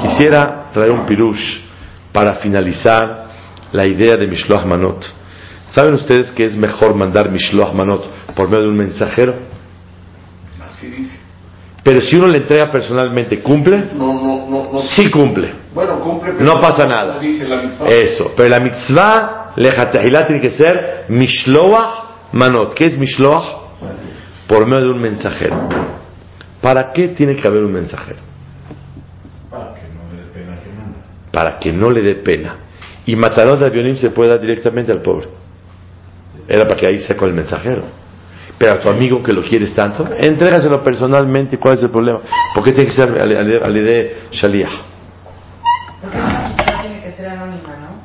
[0.00, 1.60] Quisiera traer un pirush
[2.12, 3.26] para finalizar
[3.72, 5.04] la idea de Mishloach Manot.
[5.68, 9.34] ¿Saben ustedes que es mejor mandar Mishloach Manot por medio de un mensajero?
[10.70, 11.18] Así dice.
[11.82, 13.88] Pero si uno le entrega personalmente, ¿cumple?
[13.94, 14.78] No, no, no, no.
[14.82, 15.54] Sí cumple.
[15.74, 16.32] Bueno, cumple.
[16.36, 17.18] pero No pasa nada.
[17.18, 17.88] Dice la mitzvah.
[17.88, 18.32] Eso.
[18.36, 22.74] Pero la mitzvah, lejatahilá, tiene que ser Mishloach Manot.
[22.74, 23.44] ¿Qué es Mishloach?
[24.46, 25.68] Por medio de un mensajero.
[26.60, 28.18] ¿Para qué tiene que haber un mensajero?
[29.50, 30.98] Para que no le dé pena que manda.
[31.32, 32.56] Para que no le dé pena.
[33.06, 35.28] Y Matarot de Avionim se puede dar directamente al pobre.
[36.48, 37.82] Era para que ahí sea con el mensajero.
[38.58, 41.58] Pero a tu amigo que lo quieres tanto, entrégaselo personalmente.
[41.58, 42.20] ¿Cuál es el problema?
[42.54, 44.70] ¿Por qué tiene que ser al al- al de Shaliach?
[46.00, 46.18] Porque
[46.82, 48.02] tiene que ser anónima, ¿no?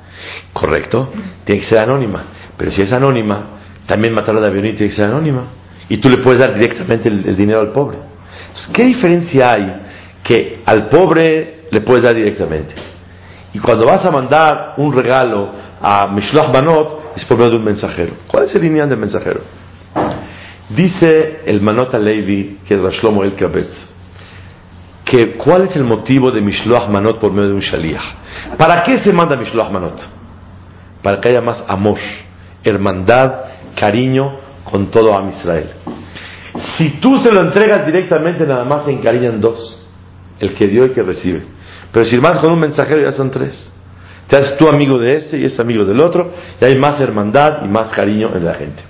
[0.54, 1.12] Correcto,
[1.44, 2.24] tiene que ser anónima.
[2.56, 3.62] Pero si es anónima,
[3.94, 5.44] también matarlo de tiene que ser anónima.
[5.88, 8.00] Y tú le puedes dar directamente el, dinero al pobre.
[8.48, 9.82] Entonces, ¿qué diferencia hay
[10.24, 12.74] que al pobre le puedes dar directamente?
[13.54, 17.66] Y cuando vas a mandar un regalo a Mishloach Manot, es por medio de un
[17.66, 18.14] mensajero.
[18.28, 19.42] ¿Cuál es el lineal del mensajero?
[20.70, 23.92] Dice el Manot Levi, que es Rashlomo El Kabetz,
[25.06, 28.58] que cuál es el motivo de Mishloach Manot por medio de un Shaliach.
[28.58, 30.02] ¿Para qué se manda Mishloach Manot?
[31.04, 32.00] Para que haya más amor,
[32.64, 35.72] hermandad, cariño con todo Am Israel.
[36.78, 39.82] Si tú se lo entregas directamente, nada más se encariñan dos,
[40.40, 41.44] el que dio y el que recibe.
[41.92, 43.72] Pero si vas con un mensajero, ya son tres.
[44.28, 47.64] Te haces tú amigo de este y este amigo del otro, y hay más hermandad
[47.64, 48.82] y más cariño en la gente.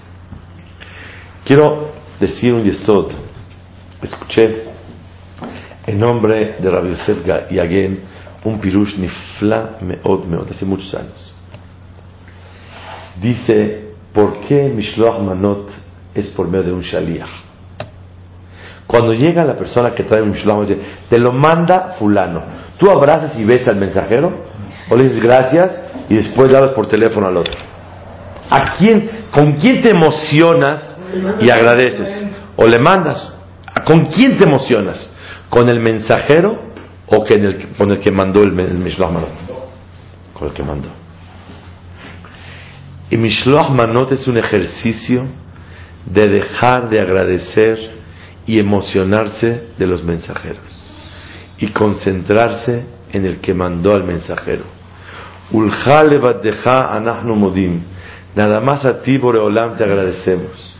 [1.45, 3.11] Quiero decir un yesod.
[4.01, 4.65] Escuché
[5.85, 7.99] en nombre de Rabbi Yosef Yagen
[8.45, 11.33] un pirush nifla meod meod, hace muchos años.
[13.21, 13.82] Dice,
[14.13, 15.69] ¿por qué Mishloach Manot
[16.13, 17.29] es por medio de un shaliach?
[18.85, 22.43] Cuando llega la persona que trae un Mishloach, dice, te lo manda fulano.
[22.77, 24.31] Tú abrazas y ves al mensajero,
[24.89, 27.55] o le dices gracias, y después le hablas por teléfono al otro.
[28.49, 30.95] ¿A quién, con quién te emocionas
[31.39, 32.27] y agradeces?
[32.55, 33.39] O le mandas.
[33.85, 35.11] ¿Con quién te emocionas?
[35.49, 36.73] ¿Con el mensajero
[37.07, 39.29] o con el, con el que mandó el, el Mishloach Manot?
[40.33, 41.02] Con el que mandó.
[43.09, 45.25] Y Mishloach Manot es un ejercicio
[46.05, 47.77] de dejar de agradecer
[48.45, 50.87] y emocionarse de los mensajeros
[51.57, 54.63] y concentrarse en el que mandó al mensajero.
[58.35, 60.79] Nada más a ti, Boreolam, te agradecemos.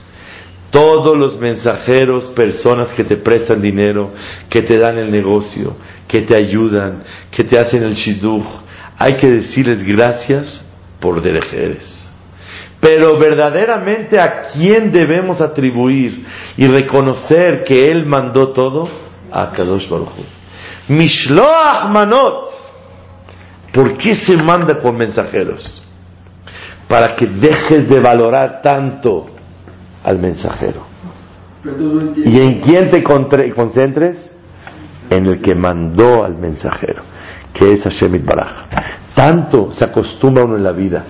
[0.71, 4.11] Todos los mensajeros, personas que te prestan dinero,
[4.49, 5.76] que te dan el negocio,
[6.07, 8.45] que te ayudan, que te hacen el shidduch,
[8.97, 10.65] hay que decirles gracias
[10.99, 12.09] por derejeres.
[12.84, 16.26] Pero verdaderamente a quién debemos atribuir
[16.58, 18.90] y reconocer que Él mandó todo?
[19.32, 20.10] A Kadosh Baruch.
[20.90, 22.50] Mishloach Manot.
[23.72, 25.82] ¿Por qué se manda con mensajeros?
[26.90, 29.28] Para que dejes de valorar tanto
[30.04, 30.86] al mensajero.
[32.18, 34.30] ¿Y en quién te concentres?
[35.10, 37.02] En el que mandó al mensajero,
[37.54, 38.68] que es Hashem Baraj.
[39.16, 41.06] Tanto se acostumbra uno en la vida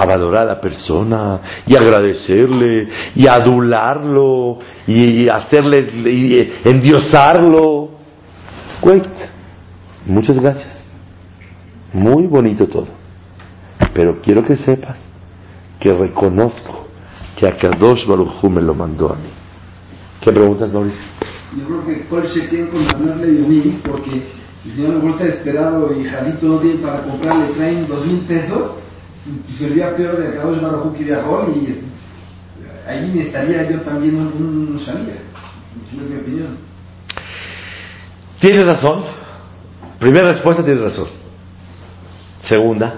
[0.00, 7.90] a valorar a la persona y agradecerle y adularlo y hacerle y endiosarlo.
[8.82, 9.06] Wait.
[10.06, 10.86] Muchas gracias.
[11.92, 12.88] Muy bonito todo.
[13.92, 14.98] Pero quiero que sepas
[15.80, 16.86] que reconozco
[17.36, 19.30] que a Kadosh Baruj me lo mandó a mí.
[20.20, 21.00] ¿Qué preguntas, Mauricio?
[21.56, 24.22] Yo creo que Kol Sheken con Manat Leyonim, porque
[24.64, 28.20] el señor mejor está desesperado y Jalito no tiene para comprar, le traen dos mil
[28.20, 28.72] pesos,
[29.48, 31.84] y sería peor de Kadosh Baruj Hu y
[32.86, 35.14] ahí me estaría yo también un, un Shalia.
[35.14, 36.56] Es mi opinión.
[38.40, 39.04] Tienes razón.
[39.98, 41.08] Primera respuesta, tienes razón.
[42.42, 42.94] Segunda,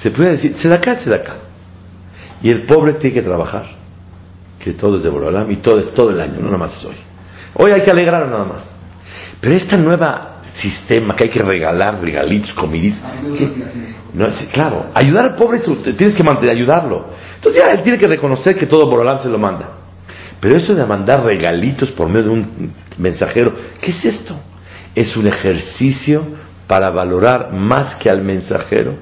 [0.00, 1.34] se puede decir, se da acá, se da acá.
[2.42, 3.66] Y el pobre tiene que trabajar,
[4.58, 6.84] que todo es de Borolam y todo es todo el año, no nada más es
[6.84, 6.96] hoy.
[7.54, 8.64] Hoy hay que alegrar nada más.
[9.40, 13.00] Pero esta nueva sistema que hay que regalar, regalitos, comiditos,
[14.12, 17.06] no, sí, claro, ayudar al pobre, es- tienes que ayudarlo.
[17.34, 19.70] Entonces ya él tiene que reconocer que todo Borolam se lo manda.
[20.40, 24.36] Pero esto de mandar regalitos por medio de un mensajero, ¿qué es esto?
[24.94, 26.22] Es un ejercicio
[26.68, 28.96] para valorar más que al mensajero,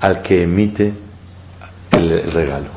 [0.00, 0.94] al que emite
[1.92, 2.68] el, regalo.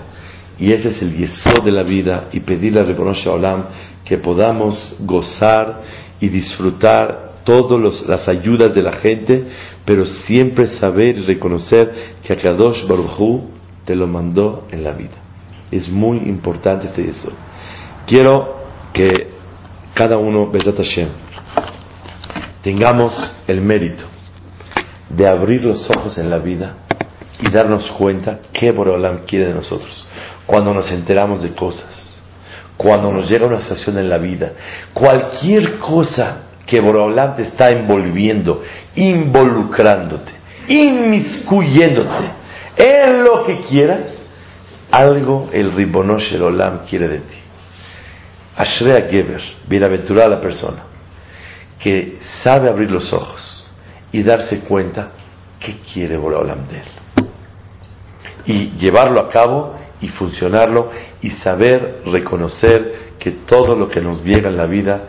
[0.60, 3.64] Y ese es el yesod de la vida y pedirle a Ribono Olam
[4.06, 5.82] que podamos gozar
[6.20, 9.46] y disfrutar todas las ayudas de la gente,
[9.86, 13.50] pero siempre saber y reconocer que Akadosh Baruj Hu
[13.86, 15.18] te lo mandó en la vida.
[15.72, 17.34] Es muy importante este yesod.
[18.06, 18.64] Quiero
[18.94, 19.32] que
[19.94, 21.10] cada uno, Bezat Hashem,
[22.62, 23.14] tengamos
[23.48, 24.04] el mérito
[25.10, 26.78] de abrir los ojos en la vida
[27.42, 30.06] y darnos cuenta qué Boreolam quiere de nosotros.
[30.46, 32.22] Cuando nos enteramos de cosas,
[32.78, 34.54] cuando nos llega una situación en la vida,
[34.94, 38.62] cualquier cosa que Boreolam te está envolviendo,
[38.96, 40.32] involucrándote,
[40.68, 42.26] inmiscuyéndote
[42.78, 44.24] en lo que quieras,
[44.92, 47.36] algo el Ribono Shel Olam quiere de ti.
[48.56, 50.84] Ashrea Geber, bienaventurada la persona,
[51.80, 53.72] que sabe abrir los ojos
[54.12, 55.10] y darse cuenta
[55.60, 56.88] qué quiere Boreolam de él
[58.46, 60.90] y llevarlo a cabo y funcionarlo
[61.22, 65.02] y saber reconocer que todo lo que nos llega en la vida